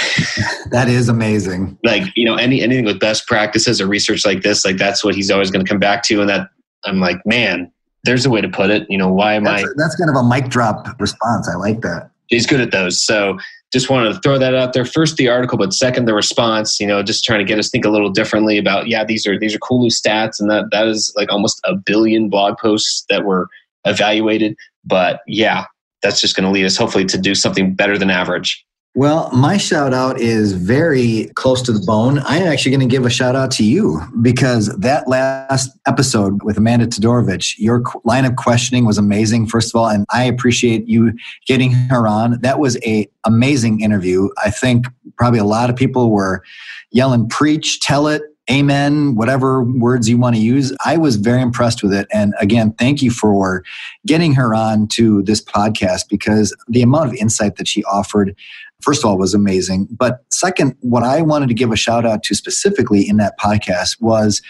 that 0.71 0.89
is 0.89 1.09
amazing. 1.09 1.79
Like, 1.85 2.05
you 2.17 2.25
know, 2.25 2.37
any 2.37 2.63
anything 2.63 2.85
with 2.85 3.01
best 3.01 3.27
practices 3.27 3.81
or 3.81 3.87
research 3.87 4.25
like 4.25 4.43
this, 4.43 4.65
like 4.65 4.77
that's 4.77 5.05
what 5.05 5.15
he's 5.15 5.31
always 5.31 5.51
going 5.51 5.65
to 5.65 5.69
come 5.69 5.81
back 5.81 6.03
to. 6.05 6.21
And 6.21 6.29
that 6.29 6.49
I'm 6.85 7.01
like, 7.01 7.25
man, 7.27 7.71
there's 8.05 8.25
a 8.25 8.31
way 8.31 8.41
to 8.41 8.49
put 8.49 8.71
it. 8.71 8.87
You 8.89 8.99
know, 8.99 9.13
why 9.13 9.35
am 9.35 9.45
That's, 9.45 9.65
I? 9.65 9.67
that's 9.77 9.97
kind 9.97 10.11
of 10.11 10.17
a 10.17 10.23
mic 10.23 10.49
drop 10.49 10.87
response. 11.01 11.49
I 11.49 11.57
like 11.57 11.81
that. 11.81 12.11
He's 12.29 12.47
good 12.47 12.61
at 12.61 12.71
those. 12.71 13.03
So 13.03 13.39
just 13.73 13.91
wanted 13.91 14.13
to 14.13 14.21
throw 14.21 14.39
that 14.39 14.55
out 14.55 14.73
there. 14.73 14.85
First, 14.85 15.17
the 15.17 15.29
article, 15.29 15.59
but 15.59 15.75
second, 15.75 16.07
the 16.07 16.15
response. 16.15 16.79
You 16.79 16.87
know, 16.87 17.03
just 17.03 17.25
trying 17.25 17.41
to 17.41 17.45
get 17.45 17.59
us 17.59 17.71
think 17.71 17.85
a 17.85 17.91
little 17.91 18.11
differently 18.11 18.57
about. 18.57 18.87
Yeah, 18.87 19.05
these 19.05 19.27
are 19.27 19.39
these 19.39 19.55
are 19.55 19.59
cool 19.59 19.81
new 19.81 19.91
stats, 19.91 20.41
and 20.41 20.49
that 20.51 20.67
that 20.71 20.87
is 20.87 21.13
like 21.17 21.31
almost 21.31 21.61
a 21.65 21.75
billion 21.75 22.29
blog 22.29 22.57
posts 22.59 23.05
that 23.11 23.25
were 23.25 23.49
evaluated. 23.85 24.57
But 24.85 25.21
yeah, 25.27 25.65
that's 26.03 26.21
just 26.21 26.37
going 26.37 26.45
to 26.45 26.51
lead 26.51 26.65
us 26.65 26.77
hopefully 26.77 27.05
to 27.07 27.19
do 27.19 27.35
something 27.35 27.75
better 27.75 27.99
than 27.99 28.11
average. 28.11 28.64
Well, 28.97 29.29
my 29.33 29.57
shout 29.57 29.93
out 29.93 30.21
is 30.21 30.53
very 30.53 31.29
close 31.35 31.61
to 31.63 31.73
the 31.73 31.85
bone. 31.85 32.21
I'm 32.21 32.45
actually 32.45 32.71
going 32.71 32.89
to 32.89 32.93
give 32.93 33.05
a 33.05 33.11
shout 33.11 33.35
out 33.35 33.51
to 33.53 33.65
you 33.65 34.01
because 34.23 34.69
that 34.77 35.09
last 35.09 35.77
episode 35.89 36.45
with 36.45 36.57
Amanda 36.59 36.87
Todorovich, 36.87 37.57
your 37.59 37.83
line 38.05 38.25
of 38.25 38.37
questioning 38.37 38.85
was 38.85 38.97
amazing. 38.97 39.49
First 39.49 39.75
of 39.75 39.81
all, 39.81 39.89
and 39.89 40.07
I 40.13 40.23
appreciate 40.23 40.87
you 40.87 41.13
getting 41.45 41.73
her 41.73 42.07
on. 42.07 42.39
That 42.43 42.61
was 42.61 42.79
a 42.87 43.09
amazing 43.27 43.81
interview. 43.81 44.29
I 44.45 44.51
think 44.51 44.87
probably 45.19 45.41
a 45.41 45.45
lot 45.45 45.71
of 45.71 45.77
people 45.77 46.13
were 46.13 46.45
yelling, 46.93 47.29
"Preach, 47.29 47.81
tell 47.81 48.07
it." 48.07 48.23
Amen, 48.51 49.15
whatever 49.15 49.65
words 49.65 50.07
you 50.07 50.19
want 50.19 50.37
to 50.37 50.43
use. 50.43 50.71
I 50.85 50.99
was 50.99 51.17
very 51.17 51.41
impressed 51.41 51.83
with 51.83 51.95
it. 51.95 52.07
And 52.13 52.35
again, 52.39 52.75
thank 52.79 53.01
you 53.01 53.11
for 53.11 53.65
getting 54.07 54.35
her 54.35 54.55
on 54.55 54.87
to 54.89 55.23
this 55.23 55.43
podcast 55.43 56.11
because 56.11 56.55
the 56.69 56.83
amount 56.83 57.09
of 57.09 57.15
insight 57.15 57.57
that 57.57 57.67
she 57.67 57.83
offered 57.85 58.37
first 58.85 59.05
of 59.05 59.11
all 59.11 59.19
was 59.19 59.35
amazing. 59.35 59.89
But 59.91 60.25
second 60.31 60.77
what 60.81 61.03
i 61.03 61.23
wanted 61.23 61.49
to 61.49 61.55
give 61.55 61.73
a 61.73 61.77
shout 61.77 62.05
out 62.05 62.23
to 62.25 62.35
specifically 62.35 63.09
in 63.09 63.17
that 63.17 63.39
podcast 63.39 64.01
was 64.01 64.43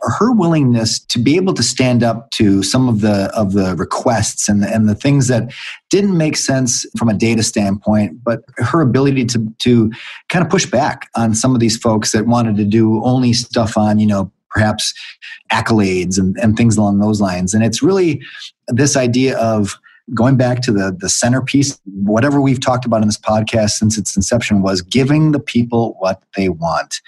her 0.00 0.30
willingness 0.30 1.00
to 1.00 1.18
be 1.18 1.34
able 1.34 1.52
to 1.52 1.62
stand 1.62 2.04
up 2.04 2.30
to 2.30 2.62
some 2.62 2.88
of 2.88 3.00
the 3.00 3.30
of 3.34 3.52
the 3.52 3.74
requests 3.76 4.48
and 4.48 4.62
the, 4.62 4.72
and 4.72 4.88
the 4.88 4.94
things 4.94 5.26
that 5.26 5.52
didn't 5.90 6.16
make 6.16 6.36
sense 6.36 6.86
from 6.96 7.08
a 7.08 7.14
data 7.14 7.42
standpoint 7.42 8.22
but 8.22 8.42
her 8.58 8.80
ability 8.80 9.24
to 9.24 9.52
to 9.58 9.90
kind 10.28 10.44
of 10.44 10.50
push 10.50 10.66
back 10.66 11.08
on 11.16 11.34
some 11.34 11.52
of 11.52 11.60
these 11.60 11.76
folks 11.76 12.12
that 12.12 12.26
wanted 12.26 12.56
to 12.56 12.64
do 12.64 13.02
only 13.04 13.32
stuff 13.32 13.76
on 13.76 13.98
you 13.98 14.06
know 14.06 14.30
perhaps 14.50 14.94
accolades 15.52 16.18
and, 16.18 16.36
and 16.38 16.56
things 16.56 16.76
along 16.76 16.98
those 16.98 17.20
lines. 17.20 17.54
And 17.54 17.64
it's 17.64 17.82
really 17.82 18.22
this 18.68 18.96
idea 18.96 19.38
of 19.38 19.78
going 20.14 20.36
back 20.36 20.60
to 20.62 20.72
the 20.72 20.96
the 20.98 21.08
centerpiece 21.08 21.78
whatever 21.84 22.40
we've 22.40 22.60
talked 22.60 22.84
about 22.84 23.02
in 23.02 23.08
this 23.08 23.18
podcast 23.18 23.70
since 23.70 23.98
its 23.98 24.16
inception 24.16 24.62
was 24.62 24.82
giving 24.82 25.32
the 25.32 25.40
people 25.40 25.96
what 25.98 26.22
they 26.36 26.48
want 26.48 27.00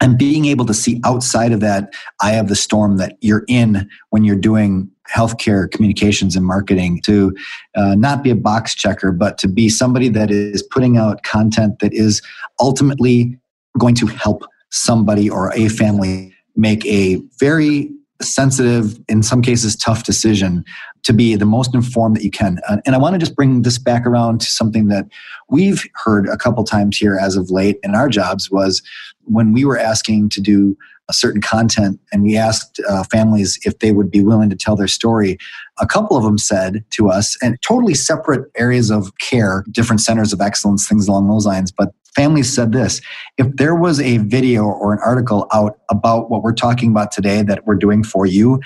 and 0.00 0.18
being 0.18 0.44
able 0.44 0.66
to 0.66 0.74
see 0.74 1.00
outside 1.04 1.52
of 1.52 1.60
that 1.60 1.92
eye 2.20 2.34
of 2.34 2.48
the 2.48 2.56
storm 2.56 2.98
that 2.98 3.16
you're 3.20 3.44
in 3.48 3.88
when 4.10 4.24
you're 4.24 4.36
doing 4.36 4.90
healthcare 5.10 5.70
communications 5.70 6.34
and 6.34 6.44
marketing 6.44 7.00
to 7.02 7.34
uh, 7.76 7.94
not 7.94 8.22
be 8.22 8.30
a 8.30 8.36
box 8.36 8.74
checker 8.74 9.12
but 9.12 9.38
to 9.38 9.48
be 9.48 9.68
somebody 9.68 10.08
that 10.08 10.30
is 10.30 10.62
putting 10.62 10.96
out 10.96 11.22
content 11.22 11.78
that 11.78 11.92
is 11.92 12.22
ultimately 12.60 13.38
going 13.78 13.94
to 13.94 14.06
help 14.06 14.44
somebody 14.70 15.30
or 15.30 15.52
a 15.54 15.68
family 15.68 16.34
make 16.56 16.84
a 16.86 17.22
very 17.38 17.90
sensitive 18.22 18.98
in 19.08 19.22
some 19.22 19.42
cases 19.42 19.76
tough 19.76 20.04
decision 20.04 20.64
to 21.06 21.12
be 21.12 21.36
the 21.36 21.46
most 21.46 21.72
informed 21.72 22.16
that 22.16 22.24
you 22.24 22.32
can. 22.32 22.58
Uh, 22.68 22.78
and 22.84 22.96
I 22.96 22.98
want 22.98 23.14
to 23.14 23.18
just 23.18 23.36
bring 23.36 23.62
this 23.62 23.78
back 23.78 24.04
around 24.04 24.40
to 24.40 24.46
something 24.46 24.88
that 24.88 25.06
we've 25.48 25.86
heard 26.04 26.28
a 26.28 26.36
couple 26.36 26.64
times 26.64 26.98
here 26.98 27.16
as 27.16 27.36
of 27.36 27.48
late 27.48 27.78
in 27.84 27.94
our 27.94 28.08
jobs 28.08 28.50
was 28.50 28.82
when 29.22 29.52
we 29.52 29.64
were 29.64 29.78
asking 29.78 30.30
to 30.30 30.40
do 30.40 30.76
a 31.08 31.12
certain 31.12 31.40
content 31.40 32.00
and 32.12 32.24
we 32.24 32.36
asked 32.36 32.80
uh, 32.88 33.04
families 33.04 33.56
if 33.64 33.78
they 33.78 33.92
would 33.92 34.10
be 34.10 34.20
willing 34.20 34.50
to 34.50 34.56
tell 34.56 34.74
their 34.74 34.88
story 34.88 35.38
a 35.78 35.86
couple 35.86 36.16
of 36.16 36.24
them 36.24 36.38
said 36.38 36.84
to 36.90 37.08
us 37.08 37.36
and 37.40 37.56
totally 37.62 37.94
separate 37.94 38.50
areas 38.56 38.90
of 38.90 39.16
care 39.18 39.64
different 39.70 40.00
centers 40.00 40.32
of 40.32 40.40
excellence 40.40 40.88
things 40.88 41.06
along 41.06 41.28
those 41.28 41.46
lines 41.46 41.70
but 41.70 41.94
families 42.16 42.52
said 42.52 42.72
this 42.72 43.00
if 43.38 43.46
there 43.54 43.76
was 43.76 44.00
a 44.00 44.18
video 44.18 44.64
or 44.64 44.92
an 44.92 44.98
article 45.04 45.46
out 45.52 45.78
about 45.90 46.28
what 46.28 46.42
we're 46.42 46.52
talking 46.52 46.90
about 46.90 47.12
today 47.12 47.42
that 47.42 47.64
we're 47.66 47.76
doing 47.76 48.02
for 48.02 48.26
you 48.26 48.60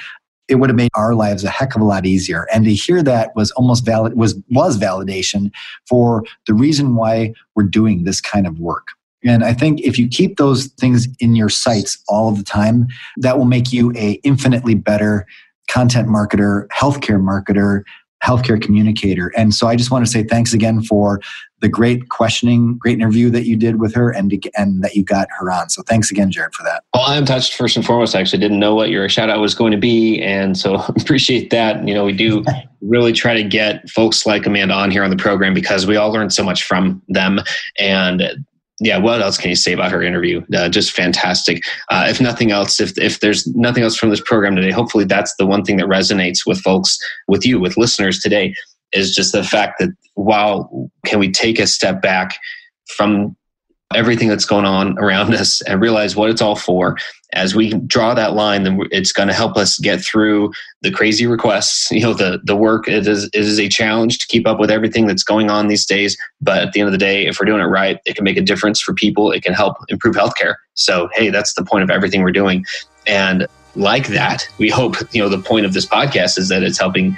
it 0.51 0.57
would 0.57 0.69
have 0.69 0.77
made 0.77 0.91
our 0.95 1.15
lives 1.15 1.45
a 1.45 1.51
heck 1.51 1.75
of 1.75 1.81
a 1.81 1.85
lot 1.85 2.05
easier. 2.05 2.47
And 2.53 2.65
to 2.65 2.75
hear 2.75 3.03
that 3.03 3.35
was 3.37 3.51
almost 3.53 3.85
valid 3.85 4.17
was 4.17 4.35
was 4.51 4.79
validation 4.79 5.51
for 5.89 6.25
the 6.47 6.55
reason 6.55 6.97
why 6.97 7.33
we're 7.55 7.65
doing 7.65 8.05
this 8.05 8.21
kind 8.21 8.47
of 8.47 8.59
work. 8.59 8.89
And 9.25 9.45
I 9.45 9.53
think 9.53 9.81
if 9.83 9.99
you 9.99 10.09
keep 10.09 10.37
those 10.37 10.67
things 10.67 11.07
in 11.19 11.37
your 11.37 11.51
sights 11.51 12.03
all 12.09 12.29
of 12.29 12.39
the 12.39 12.45
time, 12.45 12.89
that 13.19 13.39
will 13.39 13.45
make 13.45 13.73
you 13.73 13.93
a 13.95 14.13
infinitely 14.25 14.75
better 14.75 15.27
content 15.71 16.09
marketer, 16.09 16.67
healthcare 16.69 17.21
marketer, 17.21 17.83
healthcare 18.23 18.61
communicator. 18.61 19.33
And 19.37 19.55
so 19.55 19.67
I 19.67 19.77
just 19.77 19.91
want 19.91 20.05
to 20.05 20.11
say 20.11 20.23
thanks 20.23 20.53
again 20.53 20.83
for 20.83 21.21
the 21.61 21.69
great 21.69 22.09
questioning, 22.09 22.79
great 22.79 22.99
interview 22.99 23.31
that 23.31 23.45
you 23.45 23.57
did 23.57 23.81
with 23.81 23.95
her 23.95 24.11
and, 24.11 24.33
and 24.57 24.83
that 24.83 24.95
you 24.95 25.05
got 25.05 25.29
her 25.39 25.51
on. 25.51 25.69
So 25.69 25.83
thanks 25.83 26.11
again, 26.11 26.31
Jared, 26.31 26.55
for 26.55 26.63
that. 26.63 26.85
Well, 26.95 27.05
I'm 27.07 27.27
touched 27.27 27.55
first 27.55 27.77
and 27.77 27.85
foremost. 27.85 28.15
I 28.15 28.21
actually 28.21 28.41
didn't 28.41 28.59
know 28.59 28.75
what 28.75 28.89
your 28.89 29.09
shout 29.09 29.29
out 29.29 29.41
was 29.41 29.55
going 29.55 29.73
to 29.73 29.79
be. 29.79 30.21
And 30.23 30.57
so 30.57 30.75
appreciate 31.01 31.51
that. 31.51 31.87
You 31.87 31.95
know, 31.95 32.05
we 32.05 32.13
do 32.13 32.45
really 32.81 33.13
try 33.13 33.35
to 33.35 33.45
get 33.45 33.89
folks 33.91 34.25
like 34.25 34.47
Amanda 34.47 34.75
on 34.75 34.91
here 34.91 35.05
on 35.05 35.11
the 35.11 35.17
program 35.17 35.53
because 35.53 35.87
we 35.87 35.97
all 35.97 36.11
learn 36.11 36.31
so 36.31 36.43
much 36.43 36.65
from 36.65 37.03
them. 37.09 37.41
And 37.79 38.45
yeah, 38.81 38.97
what 38.97 39.21
else 39.21 39.37
can 39.37 39.51
you 39.51 39.57
say 39.57 39.73
about 39.73 39.93
her 39.93 40.03
interview? 40.03 40.43
Uh, 40.55 40.69
just 40.69 40.93
fantastic. 40.93 41.63
Uh, 41.91 42.07
if 42.09 42.21
nothing 42.21 42.51
else, 42.51 42.81
if 42.81 42.97
if 42.99 43.21
there's 43.21 43.47
nothing 43.55 43.83
else 43.83 43.97
from 43.97 44.09
this 44.09 44.23
program 44.23 44.57
today, 44.57 44.71
hopefully 44.71 45.05
that's 45.05 45.35
the 45.37 45.47
one 45.47 45.63
thing 45.63 45.77
that 45.77 45.87
resonates 45.87 46.47
with 46.47 46.61
folks, 46.61 46.99
with 47.29 47.45
you, 47.45 47.61
with 47.61 47.77
listeners 47.77 48.21
today, 48.21 48.55
is 48.93 49.15
just 49.15 49.33
the 49.33 49.45
fact 49.45 49.79
that 49.79 49.91
while 50.15 50.91
can 51.05 51.19
we 51.19 51.31
take 51.31 51.59
a 51.59 51.67
step 51.67 52.01
back 52.01 52.39
from 52.97 53.37
everything 53.95 54.29
that's 54.29 54.45
going 54.45 54.65
on 54.65 54.99
around 54.99 55.35
us 55.41 55.61
and 55.63 55.81
realize 55.81 56.17
what 56.17 56.31
it's 56.31 56.43
all 56.43 56.57
for. 56.57 56.97
As 57.33 57.55
we 57.55 57.75
draw 57.75 58.13
that 58.15 58.35
line, 58.35 58.65
then 58.65 58.81
it's 58.91 59.13
going 59.13 59.29
to 59.29 59.35
help 59.35 59.57
us 59.57 59.79
get 59.79 60.01
through 60.01 60.53
the 60.83 60.91
crazy 60.91 61.27
requests. 61.27 61.91
You 62.01 62.07
know, 62.07 62.15
the 62.15 62.41
the 62.45 62.57
work 62.57 62.89
it 62.89 63.07
is 63.07 63.25
it 63.25 63.35
is 63.35 63.61
a 63.61 63.69
challenge 63.69 64.19
to 64.21 64.27
keep 64.27 64.47
up 64.47 64.59
with 64.59 64.71
everything 64.71 65.07
that's 65.07 65.23
going 65.23 65.51
on 65.51 65.69
these 65.69 65.85
days. 65.85 66.17
But 66.41 66.63
at 66.63 66.73
the 66.73 66.81
end 66.81 66.89
of 66.89 66.93
the 66.93 66.99
day, 66.99 67.27
if 67.27 67.39
we're 67.39 67.47
doing 67.47 67.61
it 67.61 67.65
right, 67.65 67.99
it 68.07 68.17
can 68.17 68.25
make 68.25 68.39
a 68.39 68.43
difference 68.43 68.81
for 68.81 68.95
people. 68.95 69.33
It 69.33 69.43
can 69.43 69.53
help 69.53 69.77
improve 69.89 70.17
healthcare. 70.17 70.55
So 70.75 71.11
hey, 71.13 71.29
that's 71.29 71.55
the 71.55 71.65
point 71.65 71.85
of 71.85 71.91
everything 71.91 72.23
we're 72.23 72.33
doing. 72.33 72.65
And 73.07 73.47
like 73.77 74.09
that, 74.09 74.49
we 74.57 74.71
hope 74.71 74.97
you 75.13 75.23
know 75.23 75.29
the 75.29 75.43
point 75.43 75.67
of 75.67 75.75
this 75.75 75.85
podcast 75.85 76.39
is 76.39 76.49
that 76.49 76.63
it's 76.63 76.79
helping 76.79 77.17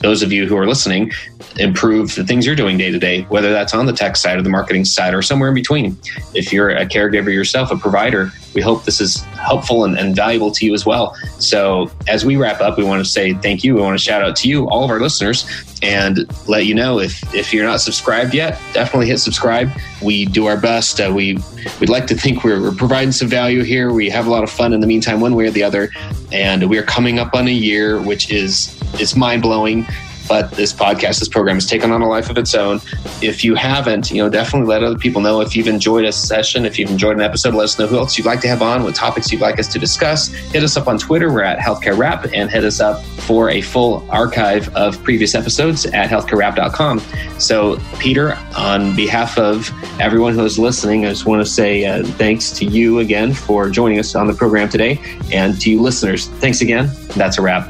those 0.00 0.22
of 0.22 0.32
you 0.32 0.46
who 0.46 0.56
are 0.56 0.66
listening 0.66 1.12
improve 1.58 2.14
the 2.14 2.24
things 2.24 2.46
you're 2.46 2.56
doing 2.56 2.78
day 2.78 2.90
to 2.90 2.98
day, 2.98 3.22
whether 3.22 3.50
that's 3.52 3.74
on 3.74 3.86
the 3.86 3.92
tech 3.92 4.16
side 4.16 4.38
or 4.38 4.42
the 4.42 4.50
marketing 4.50 4.84
side 4.84 5.14
or 5.14 5.22
somewhere 5.22 5.48
in 5.48 5.54
between. 5.54 5.96
If 6.34 6.52
you're 6.52 6.70
a 6.70 6.86
caregiver 6.86 7.32
yourself, 7.32 7.70
a 7.70 7.76
provider, 7.76 8.30
we 8.54 8.60
hope 8.60 8.84
this 8.84 9.00
is 9.00 9.22
helpful 9.22 9.84
and, 9.84 9.98
and, 9.98 10.16
valuable 10.16 10.50
to 10.50 10.66
you 10.66 10.74
as 10.74 10.84
well. 10.84 11.14
So, 11.38 11.90
as 12.08 12.24
we 12.24 12.36
wrap 12.36 12.60
up, 12.60 12.76
we 12.76 12.84
want 12.84 13.04
to 13.04 13.08
say 13.10 13.34
thank 13.34 13.62
you. 13.62 13.74
We 13.74 13.80
want 13.80 13.98
to 13.98 14.04
shout 14.04 14.22
out 14.22 14.36
to 14.36 14.48
you, 14.48 14.68
all 14.68 14.84
of 14.84 14.90
our 14.90 15.00
listeners, 15.00 15.46
and 15.82 16.26
let 16.48 16.66
you 16.66 16.74
know 16.74 16.98
if 16.98 17.34
if 17.34 17.52
you're 17.52 17.64
not 17.64 17.80
subscribed 17.80 18.34
yet, 18.34 18.60
definitely 18.72 19.06
hit 19.06 19.18
subscribe. 19.18 19.70
We 20.02 20.26
do 20.26 20.46
our 20.46 20.60
best. 20.60 21.00
Uh, 21.00 21.12
we 21.14 21.38
we'd 21.78 21.88
like 21.88 22.06
to 22.08 22.14
think 22.14 22.42
we're, 22.42 22.60
we're 22.60 22.74
providing 22.74 23.12
some 23.12 23.28
value 23.28 23.62
here. 23.62 23.92
We 23.92 24.10
have 24.10 24.26
a 24.26 24.30
lot 24.30 24.42
of 24.42 24.50
fun 24.50 24.72
in 24.72 24.80
the 24.80 24.86
meantime, 24.86 25.20
one 25.20 25.34
way 25.34 25.46
or 25.46 25.50
the 25.50 25.62
other, 25.62 25.90
and 26.32 26.68
we 26.68 26.78
are 26.78 26.82
coming 26.82 27.18
up 27.18 27.34
on 27.34 27.46
a 27.46 27.52
year, 27.52 28.02
which 28.02 28.30
is 28.30 28.79
it's 28.94 29.16
mind 29.16 29.42
blowing 29.42 29.86
but 30.30 30.48
this 30.52 30.72
podcast, 30.72 31.18
this 31.18 31.28
program 31.28 31.56
has 31.56 31.66
taken 31.66 31.90
on 31.90 32.02
a 32.02 32.08
life 32.08 32.30
of 32.30 32.38
its 32.38 32.54
own. 32.54 32.80
If 33.20 33.42
you 33.42 33.56
haven't, 33.56 34.12
you 34.12 34.22
know, 34.22 34.30
definitely 34.30 34.68
let 34.68 34.84
other 34.84 34.96
people 34.96 35.20
know 35.20 35.40
if 35.40 35.56
you've 35.56 35.66
enjoyed 35.66 36.04
a 36.04 36.12
session, 36.12 36.64
if 36.64 36.78
you've 36.78 36.88
enjoyed 36.88 37.16
an 37.16 37.20
episode, 37.20 37.52
let 37.52 37.64
us 37.64 37.80
know 37.80 37.88
who 37.88 37.98
else 37.98 38.16
you'd 38.16 38.28
like 38.28 38.40
to 38.42 38.48
have 38.48 38.62
on, 38.62 38.84
what 38.84 38.94
topics 38.94 39.32
you'd 39.32 39.40
like 39.40 39.58
us 39.58 39.66
to 39.72 39.80
discuss. 39.80 40.28
Hit 40.28 40.62
us 40.62 40.76
up 40.76 40.86
on 40.86 40.98
Twitter. 40.98 41.32
We're 41.32 41.42
at 41.42 41.58
Healthcare 41.58 41.98
Rap 41.98 42.26
and 42.32 42.48
hit 42.48 42.62
us 42.62 42.78
up 42.78 43.02
for 43.02 43.50
a 43.50 43.60
full 43.60 44.08
archive 44.08 44.72
of 44.76 45.02
previous 45.02 45.34
episodes 45.34 45.84
at 45.86 46.08
healthcarerap.com. 46.08 47.00
So, 47.40 47.80
Peter, 47.98 48.38
on 48.56 48.94
behalf 48.94 49.36
of 49.36 49.68
everyone 49.98 50.34
who 50.34 50.44
is 50.44 50.60
listening, 50.60 51.06
I 51.06 51.08
just 51.08 51.26
want 51.26 51.44
to 51.44 51.50
say 51.50 51.86
uh, 51.86 52.04
thanks 52.04 52.52
to 52.52 52.64
you 52.64 53.00
again 53.00 53.34
for 53.34 53.68
joining 53.68 53.98
us 53.98 54.14
on 54.14 54.28
the 54.28 54.34
program 54.34 54.68
today. 54.68 55.00
And 55.32 55.60
to 55.60 55.72
you 55.72 55.82
listeners, 55.82 56.28
thanks 56.28 56.60
again. 56.60 56.88
That's 57.16 57.36
a 57.36 57.42
wrap. 57.42 57.68